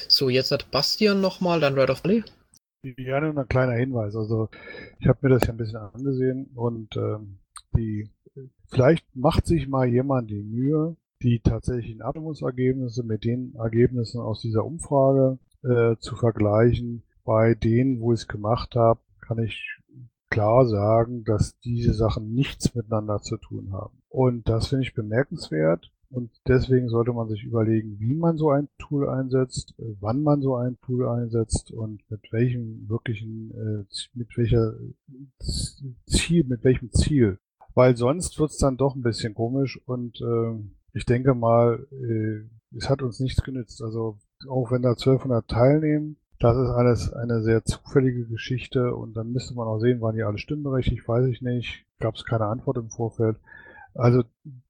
[0.08, 2.24] So, jetzt hat Bastian nochmal, dann Red of Valley.
[2.82, 4.16] Gerne ein kleiner Hinweis.
[4.16, 4.48] Also
[4.98, 7.38] ich habe mir das ja ein bisschen angesehen und ähm,
[7.76, 8.10] die
[8.68, 14.64] Vielleicht macht sich mal jemand die Mühe, die tatsächlichen Abstimmungsergebnisse mit den Ergebnissen aus dieser
[14.64, 17.02] Umfrage äh, zu vergleichen.
[17.24, 19.78] Bei denen, wo ich es gemacht habe, kann ich
[20.30, 24.02] klar sagen, dass diese Sachen nichts miteinander zu tun haben.
[24.08, 25.92] Und das finde ich bemerkenswert.
[26.10, 30.42] und deswegen sollte man sich überlegen, wie man so ein Tool einsetzt, äh, wann man
[30.42, 34.74] so ein Tool einsetzt und mit welchem wirklichen, äh, mit welcher
[36.06, 37.38] Ziel, mit welchem Ziel.
[37.74, 40.58] Weil sonst wird's dann doch ein bisschen komisch und äh,
[40.92, 43.82] ich denke mal, äh, es hat uns nichts genützt.
[43.82, 49.32] Also auch wenn da 1200 teilnehmen, das ist alles eine sehr zufällige Geschichte und dann
[49.32, 51.86] müsste man auch sehen, waren die alle stimmberechtigt, weiß ich nicht.
[52.00, 53.36] Gab es keine Antwort im Vorfeld.
[53.94, 54.24] Also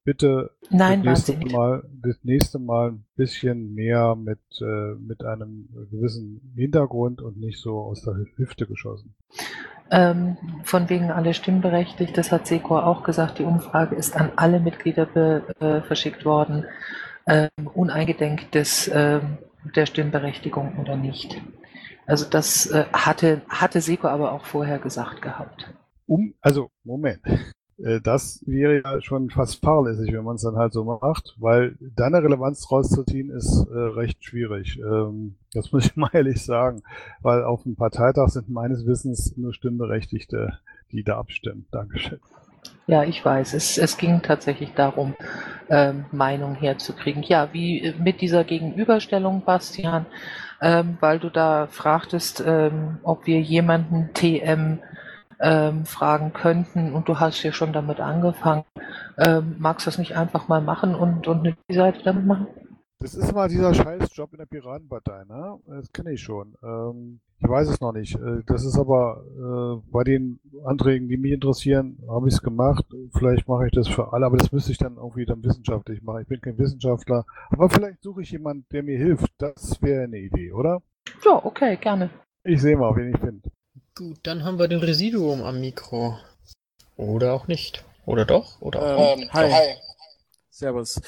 [0.05, 1.57] bitte Nein, das, nächste.
[1.57, 7.61] Mal, das nächste Mal ein bisschen mehr mit, äh, mit einem gewissen Hintergrund und nicht
[7.61, 9.15] so aus der Hüfte geschossen.
[9.91, 14.59] Ähm, von wegen alle stimmberechtigt, das hat Secor auch gesagt, die Umfrage ist an alle
[14.59, 16.65] Mitglieder be, äh, verschickt worden,
[17.27, 19.39] ähm, uneingedenk des, ähm,
[19.77, 21.41] der Stimmberechtigung oder nicht.
[22.07, 25.73] Also das äh, hatte, hatte Secor aber auch vorher gesagt gehabt.
[26.07, 27.21] Um, also, Moment.
[27.83, 31.77] Äh, Das wäre ja schon fast fahrlässig, wenn man es dann halt so macht, weil
[31.81, 34.79] da eine Relevanz rauszuziehen ist äh, recht schwierig.
[34.79, 36.83] Ähm, das muss ich mal ehrlich sagen,
[37.21, 40.59] weil auf dem Parteitag sind meines Wissens nur Stimmberechtigte,
[40.92, 41.66] die da abstimmen.
[41.71, 42.21] Dankeschön.
[42.87, 43.55] Ja, ich weiß.
[43.55, 45.14] Es, es ging tatsächlich darum,
[45.68, 47.23] ähm, Meinung herzukriegen.
[47.23, 50.07] Ja, wie mit dieser Gegenüberstellung, Bastian,
[50.61, 54.81] ähm, weil du da fragtest, ähm, ob wir jemanden TM
[55.42, 58.64] ähm, fragen könnten und du hast ja schon damit angefangen.
[59.18, 62.46] Ähm, magst du das nicht einfach mal machen und, und eine Seite damit machen?
[63.00, 65.59] Das ist mal dieser Scheißjob in der Piratenpartei, ne?
[65.66, 66.55] Das kenne ich schon.
[66.62, 68.14] Ähm, ich weiß es noch nicht.
[68.14, 69.24] Äh, Das ist aber
[69.83, 72.85] äh, bei den Anträgen, die mich interessieren, habe ich es gemacht.
[73.18, 76.22] Vielleicht mache ich das für alle, aber das müsste ich dann irgendwie dann wissenschaftlich machen.
[76.22, 79.33] Ich bin kein Wissenschaftler, aber vielleicht suche ich jemanden, der mir hilft.
[79.38, 80.81] Das wäre eine Idee, oder?
[81.24, 82.11] Ja, okay, gerne.
[82.44, 83.50] Ich sehe mal, wen ich finde.
[83.94, 86.18] Gut, dann haben wir den Residuum am Mikro.
[86.96, 87.85] Oder auch nicht.
[88.07, 88.61] Oder doch?
[88.61, 89.33] Oder auch Ähm, nicht.
[89.33, 89.50] hi.
[89.50, 89.83] Doch.
[90.50, 91.00] Servus.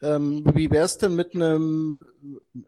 [0.00, 1.98] Ähm, wie wäre es denn mit einem,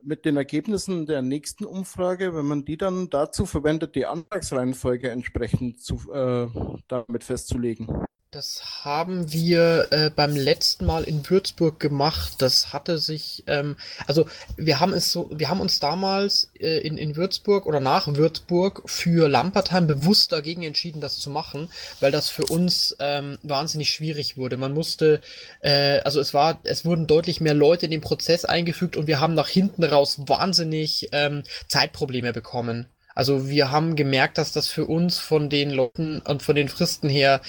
[0.03, 5.81] mit den Ergebnissen der nächsten Umfrage, wenn man die dann dazu verwendet, die Antragsreihenfolge entsprechend
[5.83, 6.47] zu, äh,
[6.89, 7.89] damit festzulegen?
[8.35, 12.33] Das haben wir äh, beim letzten Mal in Würzburg gemacht.
[12.39, 13.77] Das hatte sich, ähm,
[14.09, 18.09] also wir haben es so, wir haben uns damals äh, in, in Würzburg oder nach
[18.09, 21.69] Würzburg für Lampertheim bewusst dagegen entschieden, das zu machen,
[22.01, 24.57] weil das für uns ähm, wahnsinnig schwierig wurde.
[24.57, 25.21] Man musste,
[25.61, 29.21] äh, also es war, es wurden deutlich mehr Leute in den Prozess eingefügt und wir
[29.21, 32.89] haben nach hinten raus wahnsinnig ähm, Zeitprobleme bekommen.
[33.15, 37.09] Also wir haben gemerkt, dass das für uns von den Leuten und von den Fristen
[37.09, 37.41] her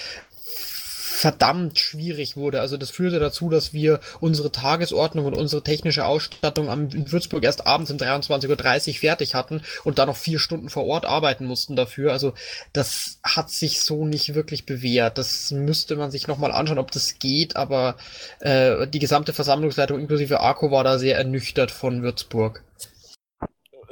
[1.16, 2.60] verdammt schwierig wurde.
[2.60, 7.44] Also das führte dazu, dass wir unsere Tagesordnung und unsere technische Ausstattung am, in Würzburg
[7.44, 11.46] erst abends um 23.30 Uhr fertig hatten und dann noch vier Stunden vor Ort arbeiten
[11.46, 12.12] mussten dafür.
[12.12, 12.34] Also
[12.74, 15.18] das hat sich so nicht wirklich bewährt.
[15.18, 17.96] Das müsste man sich nochmal anschauen, ob das geht, aber
[18.40, 22.62] äh, die gesamte Versammlungsleitung inklusive Arco war da sehr ernüchtert von Würzburg.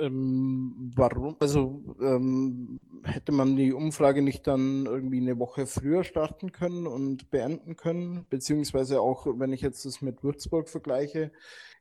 [0.04, 1.38] Ähm, warum?
[1.40, 7.32] Also ähm, hätte man die Umfrage nicht dann irgendwie eine Woche früher starten können und
[7.32, 8.26] beenden können?
[8.30, 11.32] Beziehungsweise auch, wenn ich jetzt das mit Würzburg vergleiche,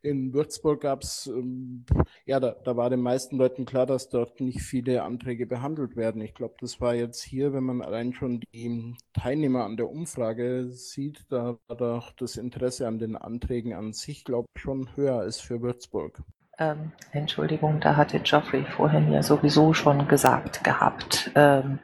[0.02, 1.84] in Würzburg gab es, ähm,
[2.24, 6.22] ja, da, da war den meisten Leuten klar, dass dort nicht viele Anträge behandelt werden.
[6.22, 10.70] Ich glaube, das war jetzt hier, wenn man allein schon die Teilnehmer an der Umfrage
[10.70, 15.18] sieht, da war doch das Interesse an den Anträgen an sich, glaube ich, schon höher
[15.18, 16.22] als für Würzburg.
[16.58, 21.78] Ähm, Entschuldigung, da hatte Geoffrey vorhin ja sowieso schon gesagt gehabt, ähm,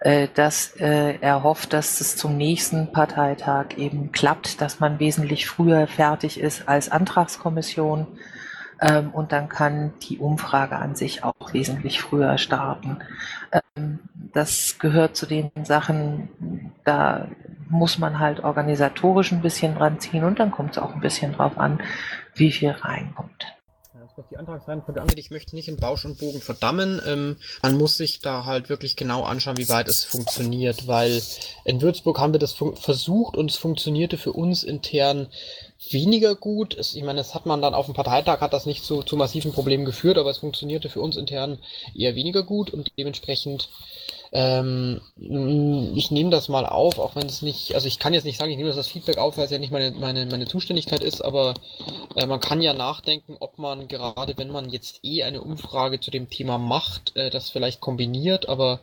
[0.00, 5.46] äh, dass äh, er hofft, dass es zum nächsten Parteitag eben klappt, dass man wesentlich
[5.48, 8.06] früher fertig ist als Antragskommission.
[8.80, 12.98] Ähm, und dann kann die Umfrage an sich auch wesentlich früher starten.
[13.50, 13.98] Ähm,
[14.32, 17.28] das gehört zu den Sachen, da
[17.68, 21.32] muss man halt organisatorisch ein bisschen dran ziehen und dann kommt es auch ein bisschen
[21.32, 21.80] drauf an,
[22.34, 23.57] wie viel reinkommt.
[24.18, 27.00] Was die Antragsreihenfolge angeht, ich möchte nicht in Bausch und Bogen verdammen.
[27.06, 31.22] Ähm, man muss sich da halt wirklich genau anschauen, wie weit es funktioniert, weil
[31.64, 35.28] in Würzburg haben wir das versucht und es funktionierte für uns intern
[35.90, 36.76] weniger gut.
[36.76, 39.16] Es, ich meine, das hat man dann auf dem Parteitag, hat das nicht zu, zu
[39.16, 41.58] massiven Problemen geführt, aber es funktionierte für uns intern
[41.94, 43.68] eher weniger gut und dementsprechend
[44.32, 48.38] ähm, ich nehme das mal auf, auch wenn es nicht, also ich kann jetzt nicht
[48.38, 51.02] sagen, ich nehme das als Feedback auf, weil es ja nicht meine, meine, meine Zuständigkeit
[51.02, 51.54] ist, aber
[52.16, 56.10] äh, man kann ja nachdenken, ob man gerade, wenn man jetzt eh eine Umfrage zu
[56.10, 58.80] dem Thema macht, äh, das vielleicht kombiniert, aber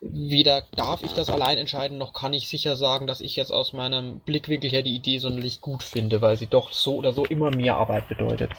[0.00, 3.72] weder darf ich das allein entscheiden, noch kann ich sicher sagen, dass ich jetzt aus
[3.72, 7.50] meinem Blickwinkel her die Idee sonderlich gut finde, weil sie doch so oder so immer
[7.50, 8.50] mehr Arbeit bedeutet.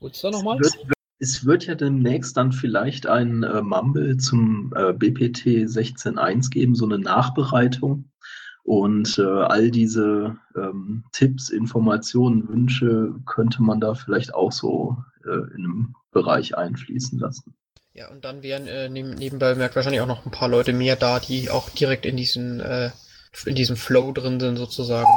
[0.00, 0.58] Willst du nochmal?
[0.58, 0.93] Wird,
[1.24, 6.84] es wird ja demnächst dann vielleicht ein äh, Mumble zum äh, BPT 16.1 geben, so
[6.84, 8.10] eine Nachbereitung.
[8.62, 15.54] Und äh, all diese ähm, Tipps, Informationen, Wünsche könnte man da vielleicht auch so äh,
[15.56, 17.54] in einem Bereich einfließen lassen.
[17.94, 20.96] Ja, und dann wären äh, neben, nebenbei merkt wahrscheinlich auch noch ein paar Leute mehr
[20.96, 22.90] da, die auch direkt in diesen äh,
[23.46, 25.08] in diesem Flow drin sind sozusagen.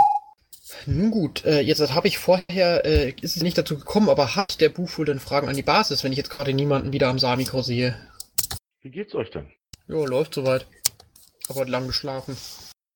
[0.85, 4.59] Nun gut, äh, jetzt habe ich vorher, äh, ist es nicht dazu gekommen, aber hat
[4.61, 7.61] der Buchful denn Fragen an die Basis, wenn ich jetzt gerade niemanden wieder am Saarmikro
[7.61, 7.95] sehe?
[8.81, 9.51] Wie geht's euch denn?
[9.87, 10.67] Jo, läuft soweit.
[11.49, 12.35] Aber lang geschlafen.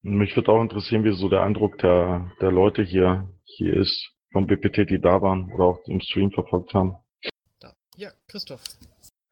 [0.02, 4.46] Mich würde auch interessieren, wie so der Eindruck der, der Leute hier, hier ist, vom
[4.46, 6.96] BPT, die da waren oder auch im Stream verfolgt haben.
[7.60, 7.74] Da.
[7.96, 8.62] Ja, Christoph.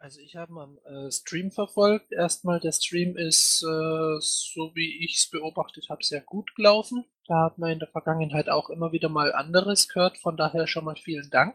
[0.02, 2.10] Also ich habe am äh, Stream verfolgt.
[2.10, 7.04] Erstmal, der Stream ist, äh, so wie ich es beobachtet habe, sehr gut gelaufen.
[7.26, 10.16] Da hat man in der Vergangenheit auch immer wieder mal anderes gehört.
[10.16, 11.54] Von daher schon mal vielen Dank.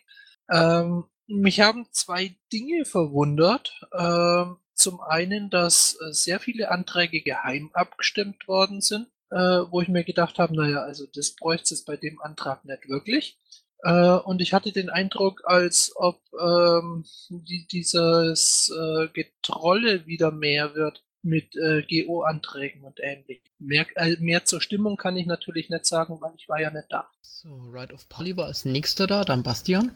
[0.52, 3.82] Ähm, mich haben zwei Dinge verwundert.
[3.98, 9.88] Ähm, zum einen, dass äh, sehr viele Anträge geheim abgestimmt worden sind, äh, wo ich
[9.88, 13.40] mir gedacht habe, naja, also das bräuchte es bei dem Antrag nicht wirklich.
[13.86, 20.74] Äh, und ich hatte den Eindruck, als ob ähm, die, dieses äh, Getrolle wieder mehr
[20.74, 23.46] wird mit äh, GO-Anträgen und ähnlichem.
[23.60, 26.88] Mehr, äh, mehr zur Stimmung kann ich natürlich nicht sagen, weil ich war ja nicht
[26.90, 27.08] da.
[27.22, 29.92] So, Right of Polly war als nächster da, dann Bastian.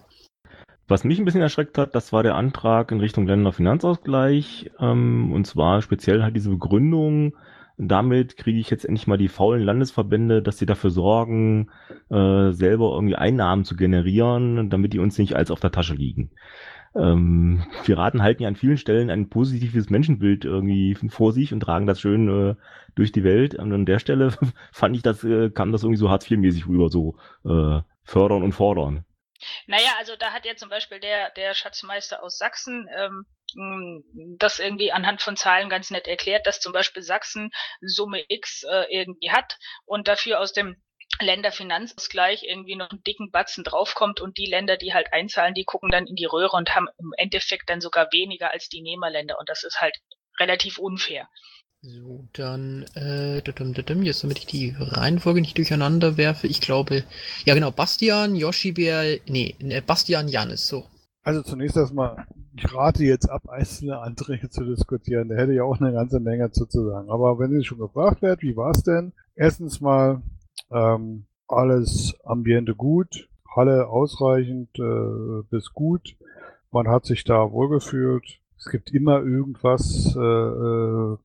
[0.87, 4.69] Was mich ein bisschen erschreckt hat, das war der Antrag in Richtung Länderfinanzausgleich.
[4.79, 7.35] Ähm, und zwar speziell halt diese Begründung,
[7.79, 11.69] damit kriege ich jetzt endlich mal die faulen Landesverbände, dass sie dafür sorgen,
[12.09, 16.29] äh, selber irgendwie Einnahmen zu generieren, damit die uns nicht als auf der Tasche liegen.
[16.93, 21.87] Ähm, Piraten halten ja an vielen Stellen ein positives Menschenbild irgendwie vor sich und tragen
[21.87, 22.55] das schön äh,
[22.95, 23.55] durch die Welt.
[23.55, 24.33] Und an der Stelle
[24.71, 27.15] fand ich, das äh, kam das irgendwie so Hartz IV-mäßig rüber, so
[27.45, 29.05] äh, fördern und fordern.
[29.67, 33.25] Naja, also da hat ja zum Beispiel der, der Schatzmeister aus Sachsen ähm,
[34.37, 38.85] das irgendwie anhand von Zahlen ganz nett erklärt, dass zum Beispiel Sachsen Summe X äh,
[38.89, 40.81] irgendwie hat und dafür aus dem
[41.19, 45.89] Länderfinanzausgleich irgendwie noch einen dicken Batzen draufkommt und die Länder, die halt einzahlen, die gucken
[45.89, 49.49] dann in die Röhre und haben im Endeffekt dann sogar weniger als die Nehmerländer und
[49.49, 49.97] das ist halt
[50.39, 51.27] relativ unfair.
[51.81, 57.05] So, dann, äh, jetzt damit ich die Reihenfolge nicht durcheinander werfe, ich glaube,
[57.45, 60.83] ja genau, Bastian, Yoshi Bär, nee, äh, Bastian Janis, so.
[61.23, 62.25] Also zunächst erstmal,
[62.57, 65.29] ich rate jetzt ab, einzelne Anträge zu diskutieren.
[65.29, 67.09] Da hätte ich auch eine ganze Menge zu, sagen.
[67.09, 69.13] Aber wenn Sie schon gefragt wird, wie war es denn?
[69.35, 70.21] Erstens mal,
[70.71, 76.17] ähm, alles Ambiente gut, Halle ausreichend äh, bis gut.
[76.71, 78.41] Man hat sich da wohlgefühlt.
[78.57, 81.17] Es gibt immer irgendwas äh, äh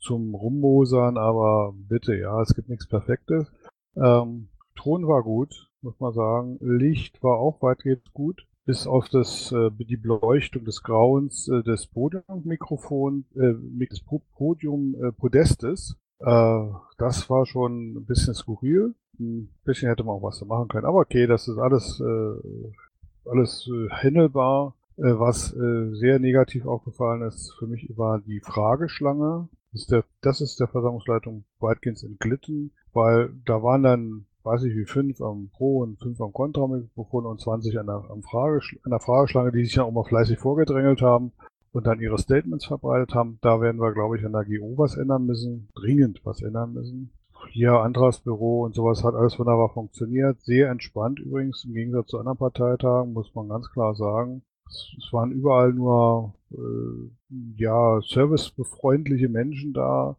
[0.00, 3.52] zum Rummosern, aber bitte, ja, es gibt nichts Perfektes.
[3.96, 6.58] Ähm, Ton war gut, muss man sagen.
[6.60, 11.86] Licht war auch weitgehend gut, bis auf das, äh, die Beleuchtung des Grauens äh, des
[11.88, 13.54] Podiummikrofons, äh,
[13.86, 14.02] des
[14.36, 15.96] Podium-Podestes.
[16.20, 16.62] Äh,
[16.98, 18.94] das war schon ein bisschen skurril.
[19.18, 20.86] Ein bisschen hätte man auch was da machen können.
[20.86, 24.74] Aber okay, das ist alles, äh, alles äh, handelbar.
[24.96, 29.48] Äh, was äh, sehr negativ aufgefallen ist für mich war die Frageschlange.
[29.72, 34.74] Das ist der, das ist der Versammlungsleitung weitgehend entglitten, weil da waren dann, weiß ich
[34.74, 38.90] wie, fünf am Pro und fünf am Kontramikrofon und 20 an der, am Frage, an
[38.90, 41.32] der Frageschlange, die sich ja auch mal fleißig vorgedrängelt haben
[41.72, 43.38] und dann ihre Statements verbreitet haben.
[43.42, 47.12] Da werden wir, glaube ich, an der GO was ändern müssen, dringend was ändern müssen.
[47.50, 50.40] Hier Antragsbüro und sowas hat alles wunderbar funktioniert.
[50.42, 54.42] Sehr entspannt übrigens, im Gegensatz zu anderen Parteitagen, muss man ganz klar sagen.
[54.70, 57.10] Es waren überall nur äh,
[57.56, 60.16] ja servicebefreundliche Menschen da.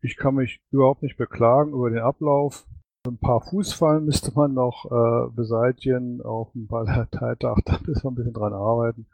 [0.00, 2.66] Ich kann mich überhaupt nicht beklagen über den Ablauf.
[3.06, 7.58] Ein paar Fußfallen müsste man noch äh, beseitigen auf dem Parteitag.
[7.64, 9.06] Da müssen wir ein bisschen dran arbeiten.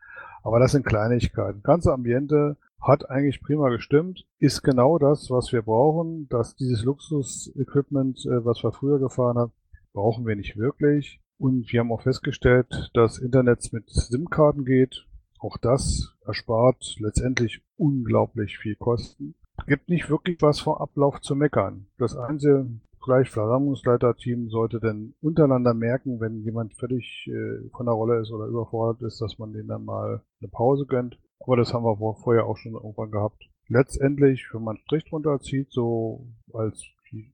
[0.43, 1.63] Aber das sind Kleinigkeiten.
[1.63, 4.27] Ganze Ambiente hat eigentlich prima gestimmt.
[4.39, 6.29] Ist genau das, was wir brauchen.
[6.29, 9.53] Dass dieses Luxus-Equipment, äh, was wir früher gefahren haben,
[9.93, 11.21] brauchen wir nicht wirklich.
[11.39, 15.07] Und wir haben auch festgestellt, dass Internet mit SIM-Karten geht.
[15.39, 19.37] Auch das erspart letztendlich unglaublich viel Kosten.
[19.67, 21.87] Gibt nicht wirklich was vor Ablauf zu meckern.
[21.97, 22.67] Das einzige
[23.05, 28.47] vielleicht Versammlungsleiterteam sollte denn untereinander merken, wenn jemand völlig äh, von der Rolle ist oder
[28.47, 31.19] überfordert ist, dass man denen dann mal eine Pause gönnt.
[31.41, 33.49] Aber das haben wir vorher auch schon irgendwann gehabt.
[33.69, 36.85] Letztendlich, wenn man einen Strich drunter zieht, so als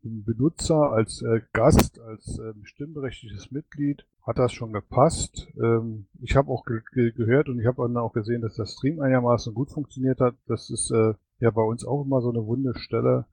[0.03, 5.49] Benutzer, als äh, Gast, als äh, stimmberechtigtes Mitglied hat das schon gepasst.
[5.61, 8.66] Ähm, ich habe auch ge ge gehört und ich habe dann auch gesehen, dass der
[8.66, 10.35] Stream einigermaßen gut funktioniert hat.
[10.47, 13.27] Das ist äh, ja bei uns auch immer so eine wunde Stelle.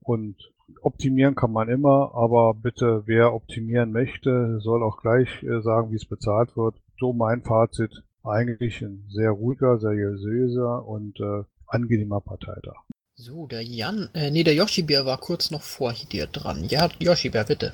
[0.00, 0.36] Und
[0.82, 5.96] optimieren kann man immer, aber bitte, wer optimieren möchte, soll auch gleich äh, sagen, wie
[5.96, 6.76] es bezahlt wird.
[6.98, 8.02] So mein Fazit.
[8.24, 12.74] Eigentlich ein sehr ruhiger, seriöser und äh, angenehmer Parteitag.
[13.18, 16.64] So, der Jan, äh, nee, der Yoshi-Bär war kurz noch vor dir dran.
[16.64, 17.72] Ja, Yoshi-Bär, bitte.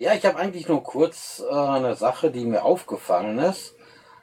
[0.00, 3.76] Ja, ich habe eigentlich nur kurz äh, eine Sache, die mir aufgefallen ist.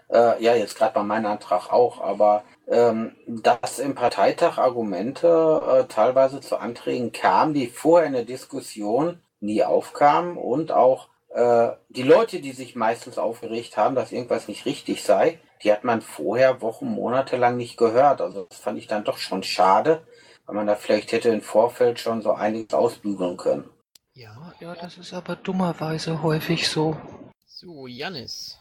[0.09, 5.83] Äh, ja, jetzt gerade bei meinem Antrag auch, aber ähm, dass im Parteitag Argumente äh,
[5.85, 12.03] teilweise zu Anträgen kamen, die vorher in der Diskussion nie aufkamen und auch äh, die
[12.03, 16.61] Leute, die sich meistens aufgeregt haben, dass irgendwas nicht richtig sei, die hat man vorher
[16.61, 18.19] Wochen, Monate lang nicht gehört.
[18.19, 20.01] Also das fand ich dann doch schon schade,
[20.49, 23.69] weil man da vielleicht hätte im Vorfeld schon so einiges ausbügeln können.
[24.15, 26.97] Ja, ja, das ist aber dummerweise häufig so.
[27.45, 28.58] So, Janis.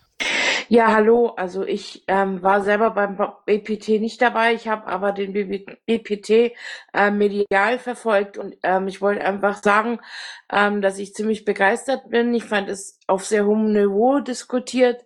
[0.69, 1.29] Ja, hallo.
[1.37, 3.17] Also ich ähm, war selber beim
[3.47, 4.55] BPT nicht dabei.
[4.55, 6.53] Ich habe aber den BPT
[6.93, 10.01] äh, medial verfolgt und ähm, ich wollte einfach sagen,
[10.53, 12.35] ähm, dass ich ziemlich begeistert bin.
[12.35, 15.05] Ich fand es auf sehr hohem Niveau diskutiert,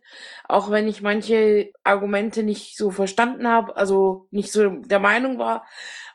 [0.49, 5.65] auch wenn ich manche Argumente nicht so verstanden habe, also nicht so der Meinung war.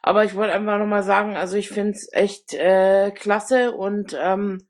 [0.02, 4.67] Aber ich wollte einfach nochmal sagen, also ich finde es echt äh, klasse und ähm,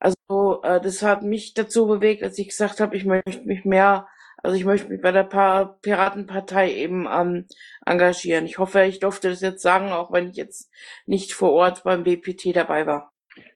[0.00, 4.08] also äh, das hat mich dazu bewegt, als ich gesagt habe, ich möchte mich mehr
[4.42, 7.46] also ich möchte mich bei der pa Piratenpartei eben ähm,
[7.84, 8.46] engagieren.
[8.46, 10.70] Ich hoffe, ich durfte das jetzt sagen, auch wenn ich jetzt
[11.06, 13.12] nicht vor Ort beim BPT dabei war.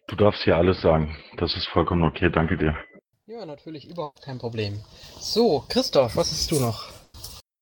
[0.08, 1.16] Du darfst hier alles sagen.
[1.38, 2.30] Das ist vollkommen okay.
[2.30, 2.76] Danke dir.
[3.26, 4.84] Ja, natürlich, überhaupt kein Problem.
[5.18, 6.90] So, Christoph, was hast du noch?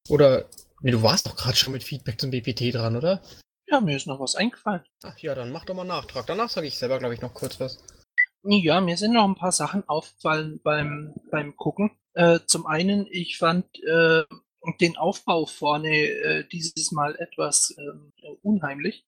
[0.08, 0.46] Oder,
[0.80, 3.22] nee, du warst doch gerade schon mit Feedback zum BPT dran, oder?
[3.68, 4.82] Ja, mir ist noch was eingefallen.
[5.04, 6.26] Ach ja, dann mach doch mal Nachtrag.
[6.26, 7.78] Danach sage ich selber, glaube ich, noch kurz was.
[8.44, 11.92] Ja, mir sind noch ein paar Sachen aufgefallen beim, beim Gucken.
[12.14, 14.24] Äh, zum einen, ich fand äh,
[14.80, 18.12] den Aufbau vorne äh, dieses Mal etwas ähm,
[18.42, 19.04] unheimlich.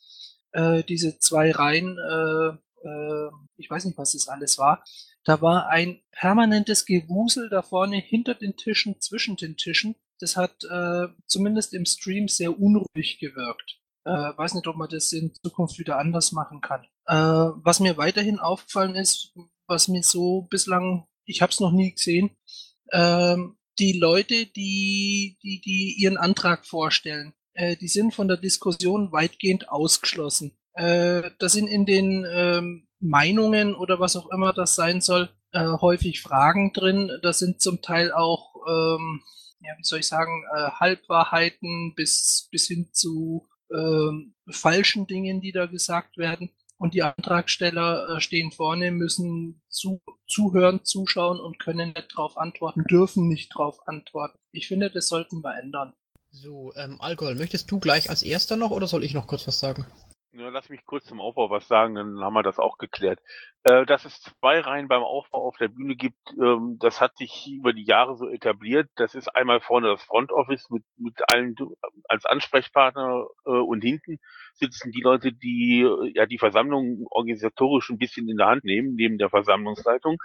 [0.53, 4.85] Äh, diese zwei Reihen, äh, äh, ich weiß nicht, was das alles war.
[5.25, 9.97] Da war ein permanentes Gewusel da vorne hinter den Tischen, zwischen den Tischen.
[10.21, 13.81] Das hat äh, zumindest im Stream sehr unruhig gewirkt.
[14.05, 16.85] Äh, weiß nicht, ob man das in Zukunft wieder anders machen kann.
[17.07, 17.15] Äh,
[17.65, 19.35] was mir weiterhin aufgefallen ist,
[19.67, 22.31] was mir so bislang, ich habe es noch nie gesehen,
[22.93, 29.11] ähm, die Leute, die, die, die ihren Antrag vorstellen, äh, die sind von der Diskussion
[29.11, 30.57] weitgehend ausgeschlossen.
[30.75, 35.65] Äh, da sind in den ähm, Meinungen oder was auch immer das sein soll, äh,
[35.81, 37.11] häufig Fragen drin.
[37.23, 39.23] Da sind zum Teil auch, ähm,
[39.61, 45.53] ja, wie soll ich sagen, äh, Halbwahrheiten bis, bis hin zu ähm, falschen Dingen, die
[45.53, 46.51] da gesagt werden.
[46.77, 52.85] Und die Antragsteller äh, stehen vorne, müssen zu, zuhören, zuschauen und können nicht darauf antworten,
[52.85, 54.39] dürfen nicht darauf antworten.
[54.53, 55.93] Ich finde, das sollten wir ändern.
[56.31, 59.61] So, ähm, Alkohol, möchtest du gleich als erster noch oder soll ich noch kurz was
[59.61, 59.87] sagen?
[60.37, 63.21] Ja, lass mich kurz zum Aufbau was sagen, dann haben wir das auch geklärt.
[63.63, 67.53] Äh, dass es zwei Reihen beim Aufbau auf der Bühne gibt, ähm, das hat sich
[67.57, 68.91] über die Jahre so etabliert.
[68.97, 71.55] Das ist einmal vorne das Front Office mit, mit allen
[72.09, 74.19] als Ansprechpartner äh, und hinten
[74.55, 78.97] sitzen die Leute, die äh, ja die Versammlung organisatorisch ein bisschen in der Hand nehmen,
[78.97, 80.17] neben der Versammlungsleitung.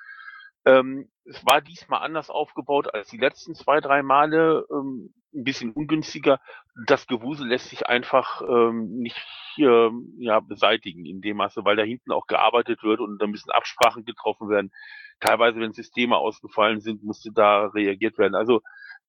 [0.66, 5.72] Ähm, es war diesmal anders aufgebaut als die letzten zwei, drei Male, ähm, ein bisschen
[5.72, 6.40] ungünstiger.
[6.88, 9.18] Das Gewusel lässt sich einfach ähm, nicht
[9.58, 13.52] äh, ja, beseitigen in dem Maße, weil da hinten auch gearbeitet wird und da müssen
[13.52, 14.72] Absprachen getroffen werden.
[15.20, 18.36] Teilweise, wenn Systeme ausgefallen sind, musste da reagiert werden.
[18.36, 18.62] Also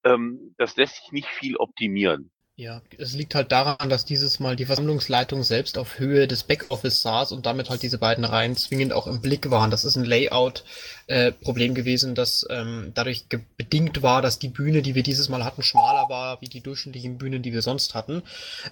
[0.05, 2.31] ähm, das lässt sich nicht viel optimieren.
[2.61, 7.01] Ja, es liegt halt daran, dass dieses Mal die Versammlungsleitung selbst auf Höhe des Backoffice
[7.01, 9.71] saß und damit halt diese beiden Reihen zwingend auch im Blick waren.
[9.71, 10.65] Das ist ein Layout-Problem
[11.11, 11.33] äh,
[11.75, 13.25] gewesen, das ähm, dadurch
[13.57, 17.19] bedingt war, dass die Bühne, die wir dieses Mal hatten, schmaler war wie die durchschnittlichen
[17.19, 18.23] Bühnen, die wir sonst hatten.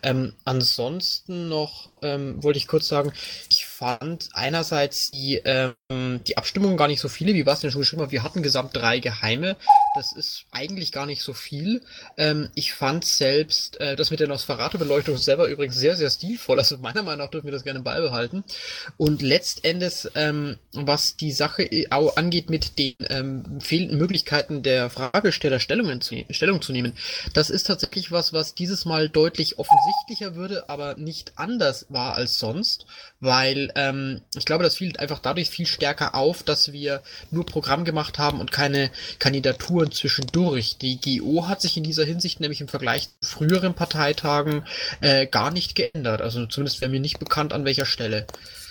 [0.03, 3.13] Ähm, ansonsten noch ähm, wollte ich kurz sagen,
[3.51, 8.03] ich fand einerseits die, ähm, die Abstimmung gar nicht so viele, wie denn schon geschrieben
[8.03, 8.13] hat.
[8.13, 9.57] Wir hatten gesamt drei Geheime.
[9.97, 11.83] Das ist eigentlich gar nicht so viel.
[12.17, 16.59] Ähm, ich fand selbst äh, das mit der Nosferatu-Beleuchtung selber übrigens sehr, sehr stilvoll.
[16.59, 18.45] Also meiner Meinung nach dürfen wir das gerne beibehalten.
[18.97, 25.61] Und letztendlich, ähm, was die Sache auch angeht mit den ähm, fehlenden Möglichkeiten der Fragesteller
[25.61, 26.93] Stellungen zu, Stellung zu nehmen,
[27.33, 32.39] das ist tatsächlich was, was dieses Mal deutlich offensichtlicher würde, aber nicht anders war als
[32.39, 32.85] sonst,
[33.21, 37.87] weil ähm, ich glaube, das fiel einfach dadurch viel stärker auf, dass wir nur Programm
[37.87, 40.77] gemacht haben und keine Kandidaturen zwischendurch.
[40.77, 44.67] Die GO hat sich in dieser Hinsicht nämlich im Vergleich zu früheren Parteitagen
[45.01, 46.21] äh, gar nicht geändert.
[46.21, 48.27] Also zumindest wäre mir nicht bekannt, an welcher Stelle.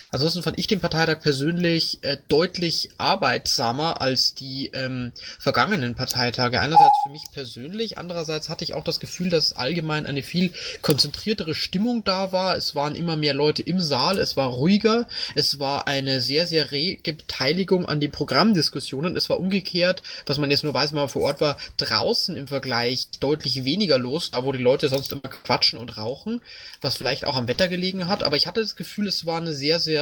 [0.10, 6.62] Ansonsten fand ich den Parteitag persönlich äh, deutlich arbeitsamer als die ähm, vergangenen Parteitage.
[6.62, 11.53] Einerseits für mich persönlich, andererseits hatte ich auch das Gefühl, dass allgemein eine viel konzentriertere
[11.53, 12.55] Stimmung da war.
[12.55, 16.72] Es waren immer mehr Leute im Saal, es war ruhiger, es war eine sehr, sehr
[16.72, 19.18] rege Beteiligung an den Programmdiskussionen.
[19.18, 22.47] Es war umgekehrt, was man jetzt nur weiß, wenn man vor Ort war, draußen im
[22.47, 26.41] Vergleich deutlich weniger los, da wo die Leute sonst immer quatschen und rauchen,
[26.80, 28.24] was vielleicht auch am Wetter gelegen hat.
[28.24, 29.96] Aber ich hatte das Gefühl, es war eine sehr, sehr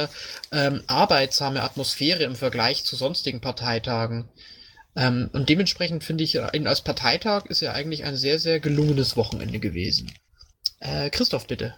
[0.52, 4.28] ähm, arbeitsame Atmosphäre im Vergleich zu sonstigen Parteitagen.
[4.94, 9.16] Ähm, und dementsprechend finde ich, ihn als Parteitag ist er eigentlich ein sehr, sehr gelungenes
[9.16, 10.12] Wochenende gewesen.
[10.80, 11.74] Äh, Christoph, bitte.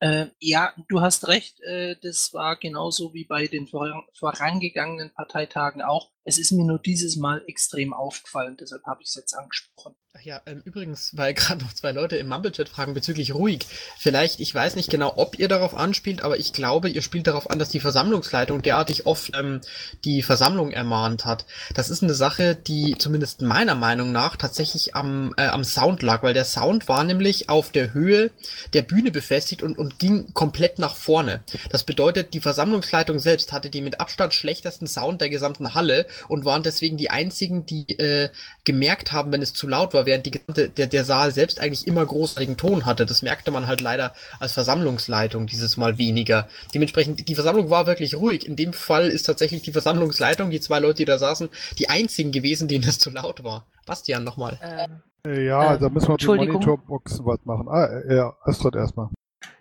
[0.00, 5.82] Äh, ja, du hast recht, äh, das war genauso wie bei den vor vorangegangenen Parteitagen
[5.82, 6.12] auch.
[6.24, 9.96] Es ist mir nur dieses Mal extrem aufgefallen, deshalb habe ich es jetzt angesprochen.
[10.16, 13.66] Ach ja, ähm, übrigens, weil gerade noch zwei Leute im Mumble-Chat fragen bezüglich ruhig.
[13.98, 17.50] Vielleicht, ich weiß nicht genau, ob ihr darauf anspielt, aber ich glaube, ihr spielt darauf
[17.50, 19.60] an, dass die Versammlungsleitung derartig oft ähm,
[20.04, 21.44] die Versammlung ermahnt hat.
[21.74, 26.22] Das ist eine Sache, die zumindest meiner Meinung nach tatsächlich am, äh, am Sound lag,
[26.22, 28.30] weil der Sound war nämlich auf der Höhe
[28.72, 31.42] der Bühne befestigt und, und ging komplett nach vorne.
[31.68, 36.46] Das bedeutet, die Versammlungsleitung selbst hatte die mit Abstand schlechtesten Sound der gesamten Halle und
[36.46, 38.30] waren deswegen die einzigen, die äh,
[38.64, 41.86] gemerkt haben, wenn es zu laut war, während die gesamte, der, der Saal selbst eigentlich
[41.86, 43.06] immer großartigen Ton hatte.
[43.06, 46.48] Das merkte man halt leider als Versammlungsleitung dieses Mal weniger.
[46.74, 48.46] Dementsprechend, die Versammlung war wirklich ruhig.
[48.46, 52.32] In dem Fall ist tatsächlich die Versammlungsleitung, die zwei Leute, die da saßen, die einzigen
[52.32, 53.66] gewesen, denen es zu laut war.
[53.86, 54.58] Bastian, nochmal.
[54.62, 56.54] Ähm, Äh, Ja, Ähm, da müssen wir Entschuldigung.
[56.54, 57.66] Monitorboxen was machen.
[57.68, 59.08] Ah, äh, ja, Astrid erstmal.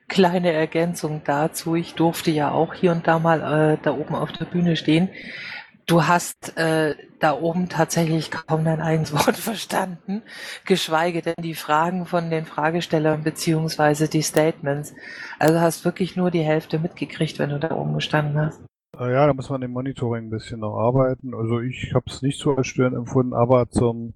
[0.07, 1.75] Kleine Ergänzung dazu.
[1.75, 5.09] Ich durfte ja auch hier und da mal äh, da oben auf der Bühne stehen.
[5.87, 10.21] Du hast äh, da oben tatsächlich kaum dein eigenes Wort verstanden,
[10.65, 14.93] geschweige denn die Fragen von den Fragestellern beziehungsweise die Statements.
[15.39, 18.61] Also hast wirklich nur die Hälfte mitgekriegt, wenn du da oben gestanden hast.
[18.99, 21.33] Äh, Ja, da muss man im Monitoring ein bisschen noch arbeiten.
[21.33, 24.13] Also ich habe es nicht so als störend empfunden, aber zum,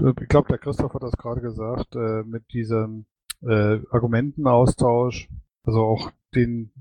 [0.00, 3.06] ich glaube, der Christoph hat das gerade gesagt, äh, mit diesem
[3.42, 5.28] äh, Argumentenaustausch,
[5.64, 6.72] also auch den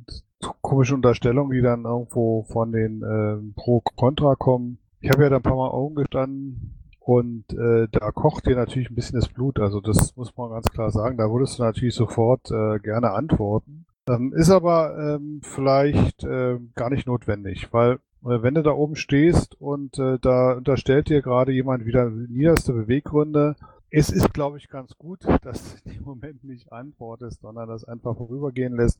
[0.62, 4.80] komischen Unterstellungen, die dann irgendwo von den äh, Pro-Contra kommen.
[5.02, 8.90] Ich habe ja da ein paar Mal Augen gestanden und äh, da kocht dir natürlich
[8.90, 9.60] ein bisschen das Blut.
[9.60, 11.18] Also das muss man ganz klar sagen.
[11.18, 13.86] Da würdest du natürlich sofort äh, gerne antworten.
[14.10, 18.96] Ähm, ist aber ähm, vielleicht äh, gar nicht notwendig, weil äh, wenn du da oben
[18.96, 23.56] stehst und äh, da unterstellt dir gerade jemand wieder niederste Beweggründe,
[23.98, 28.18] es ist, glaube ich, ganz gut, dass du im Moment nicht antwortest, sondern das einfach
[28.18, 29.00] vorübergehen lässt,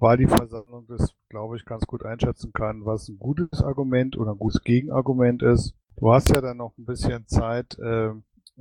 [0.00, 4.32] weil die Versammlung das, glaube ich, ganz gut einschätzen kann, was ein gutes Argument oder
[4.32, 5.76] ein gutes Gegenargument ist.
[5.96, 8.10] Du hast ja dann noch ein bisschen Zeit, äh,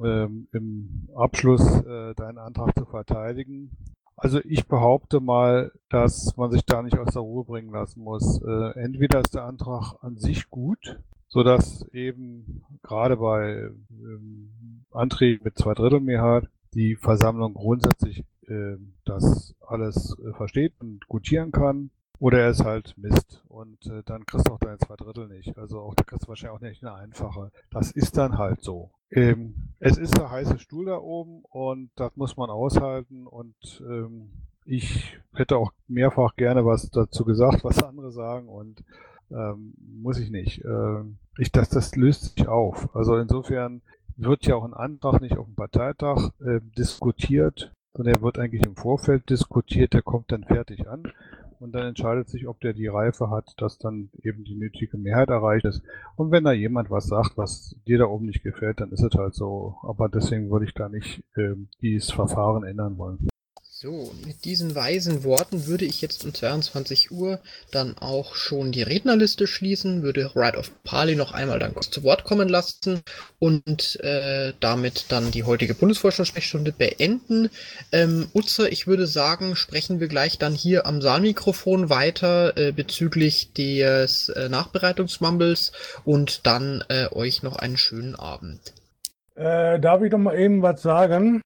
[0.04, 3.72] ähm, im Abschluss äh, deinen Antrag zu verteidigen.
[4.16, 8.40] Also ich behaupte mal, dass man sich da nicht aus der Ruhe bringen lassen muss.
[8.44, 14.52] Äh, entweder ist der Antrag an sich gut, sodass eben gerade bei ähm,
[14.92, 21.92] Anträgen mit Zweidrittelmehrheit die Versammlung grundsätzlich äh, das alles äh, versteht und gutieren kann.
[22.20, 25.58] Oder er ist halt Mist und äh, dann kriegst du auch deine zwei Drittel nicht.
[25.58, 27.52] Also auch da kriegst du wahrscheinlich auch nicht eine einfache.
[27.72, 28.92] Das ist dann halt so.
[29.10, 33.56] Ähm, es ist der heiße Stuhl da oben und das muss man aushalten und
[33.90, 34.30] ähm,
[34.66, 38.84] ich hätte auch mehrfach gerne was dazu gesagt, was andere sagen und
[39.32, 40.64] ähm, muss ich nicht.
[40.64, 42.96] Ähm, ich, das, das löst sich auf.
[42.96, 43.82] Also insofern
[44.18, 48.66] wird ja auch ein Antrag nicht auf dem Parteitag äh, diskutiert, sondern er wird eigentlich
[48.66, 51.04] im Vorfeld diskutiert, der kommt dann fertig an
[51.62, 55.30] und dann entscheidet sich, ob der die Reife hat, dass dann eben die nötige Mehrheit
[55.30, 55.84] erreicht ist.
[56.16, 59.14] Und wenn da jemand was sagt, was dir da oben nicht gefällt, dann ist es
[59.14, 59.76] halt so.
[59.84, 63.31] Aber deswegen würde ich da nicht ähm, dieses Verfahren ändern wollen.
[63.84, 67.40] So, mit diesen weisen Worten würde ich jetzt um 22 Uhr
[67.72, 72.04] dann auch schon die Rednerliste schließen, würde Right of Pali noch einmal dann kurz zu
[72.04, 73.02] Wort kommen lassen
[73.40, 77.50] und äh, damit dann die heutige Bundesvorstandssprechstunde beenden.
[77.92, 83.52] Ähm, Utzer, ich würde sagen, sprechen wir gleich dann hier am Saalmikrofon weiter äh, bezüglich
[83.54, 85.72] des äh, Nachbereitungsmumbles
[86.06, 88.62] und dann äh, euch noch einen schönen Abend.
[89.34, 91.42] Äh, darf ich doch mal eben was sagen?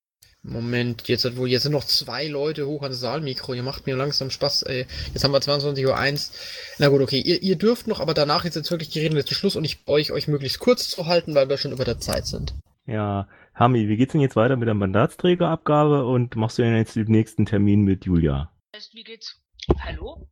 [0.48, 3.54] Moment, jetzt, hat wohl, jetzt sind noch zwei Leute hoch ans Saalmikro.
[3.54, 4.86] Ihr macht mir langsam Spaß, ey.
[5.14, 5.86] Jetzt haben wir 22.01
[6.30, 6.36] Uhr.
[6.78, 7.20] Na gut, okay.
[7.20, 10.12] Ihr, ihr dürft noch, aber danach ist jetzt wirklich die Redenliste Schluss und ich euch,
[10.12, 12.54] euch möglichst kurz zu halten, weil wir schon über der Zeit sind.
[12.86, 16.96] Ja, Hami, wie geht's denn jetzt weiter mit der Mandatsträgerabgabe und machst du denn jetzt
[16.96, 18.52] den nächsten Termin mit Julia?
[18.94, 19.42] Wie geht's?
[19.80, 20.28] Hallo?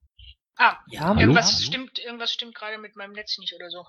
[0.58, 1.64] Ah, Ja, irgendwas hallo.
[1.66, 3.84] stimmt, irgendwas stimmt gerade mit meinem Netz nicht oder so.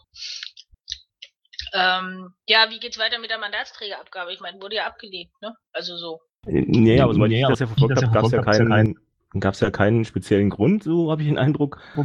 [1.73, 4.33] Ähm, ja, wie geht's weiter mit der Mandatsträgerabgabe?
[4.33, 5.55] Ich meine, wurde ja abgelehnt, ne?
[5.73, 6.21] Also so.
[6.47, 8.99] Äh, Nee, aber soweit ich das ja verfolgt habe, gab es ja keinen,
[9.41, 12.01] gab es ja keinen speziellen Grund, so habe ich den Eindruck, äh,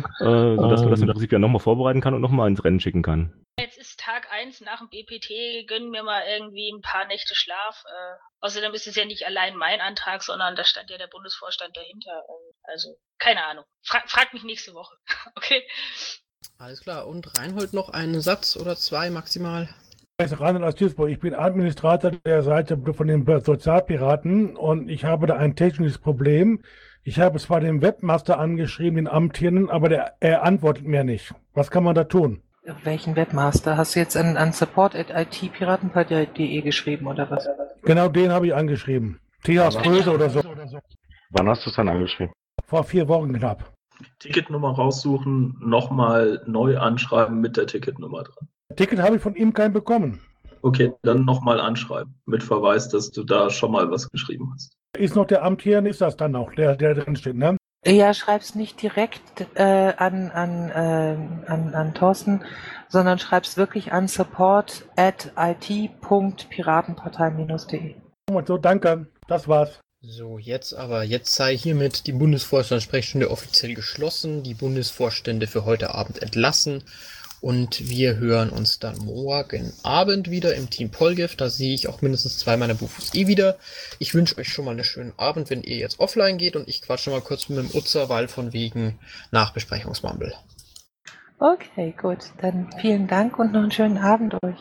[0.56, 3.46] sodass man das im Prinzip ja nochmal vorbereiten kann und nochmal ins Rennen schicken kann.
[3.60, 7.84] Jetzt ist Tag 1 nach dem BPT, gönnen mir mal irgendwie ein paar Nächte Schlaf.
[7.86, 11.76] Äh, außerdem ist es ja nicht allein mein Antrag, sondern da stand ja der Bundesvorstand
[11.76, 12.24] dahinter.
[12.64, 13.66] Also, keine Ahnung.
[13.84, 14.96] Fra frag mich nächste Woche.
[15.36, 15.62] okay.
[16.62, 17.08] Alles klar.
[17.08, 19.70] Und Reinhold noch einen Satz oder zwei maximal?
[20.20, 21.10] Reinhold aus Duisburg.
[21.10, 26.62] Ich bin Administrator der Seite von den Sozialpiraten und ich habe da ein technisches Problem.
[27.04, 31.34] Ich habe zwar den Webmaster angeschrieben, den Amtierenden, aber der, er antwortet mir nicht.
[31.54, 32.42] Was kann man da tun?
[32.84, 33.78] Welchen Webmaster?
[33.78, 37.48] Hast du jetzt an, an support.itpiraten.de geschrieben oder was?
[37.84, 39.22] Genau den habe ich angeschrieben.
[39.44, 40.42] Tias Größe oder so.
[41.30, 42.34] Wann hast du es dann angeschrieben?
[42.66, 43.72] Vor vier Wochen knapp.
[44.20, 48.48] Ticketnummer raussuchen, nochmal neu anschreiben mit der Ticketnummer dran.
[48.76, 50.22] Ticket habe ich von ihm kein bekommen.
[50.62, 54.74] Okay, dann nochmal anschreiben mit Verweis, dass du da schon mal was geschrieben hast.
[54.98, 57.56] Ist noch der Amtierende, ist das dann noch, der, der drin steht, ne?
[57.86, 61.16] Ja, schreib's nicht direkt äh, an, an, äh,
[61.50, 62.44] an, an Thorsten,
[62.90, 67.96] sondern schreib's wirklich an support at it.piratenpartei-de.
[68.46, 69.08] So, danke.
[69.28, 69.80] Das war's.
[70.02, 76.22] So, jetzt aber, jetzt sei hiermit die Bundesvorstandssprechstunde offiziell geschlossen, die Bundesvorstände für heute Abend
[76.22, 76.84] entlassen
[77.42, 81.36] und wir hören uns dann morgen Abend wieder im Team Polgif.
[81.36, 83.58] Da sehe ich auch mindestens zwei meiner Bufos eh wieder.
[84.00, 86.82] Ich wünsche euch schon mal einen schönen Abend, wenn ihr jetzt offline geht und ich
[86.82, 89.00] quatsche mal kurz mit dem Utzer, weil von wegen
[89.32, 90.34] Nachbesprechungsmumble.
[91.40, 92.20] Okay, gut.
[92.42, 94.60] Dann vielen Dank und noch einen schönen Abend euch.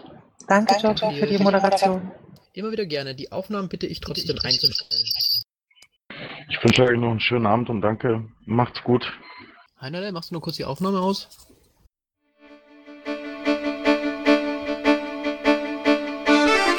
[0.49, 2.11] Danke, Danke für die Moderation.
[2.59, 3.15] Immer wieder gerne.
[3.15, 5.05] Die Aufnahmen bitte ich trotzdem einzustellen.
[6.49, 8.29] Ich wünsche euch noch einen schönen Abend und danke.
[8.47, 9.07] Macht's gut.
[9.81, 11.29] Heinerle, machst du nur kurz die Aufnahme aus?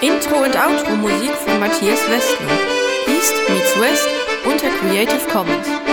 [0.01, 2.59] Intro und Outro Musik von Matthias Westner.
[3.07, 4.09] East meets West
[4.43, 5.88] unter Creative Commons.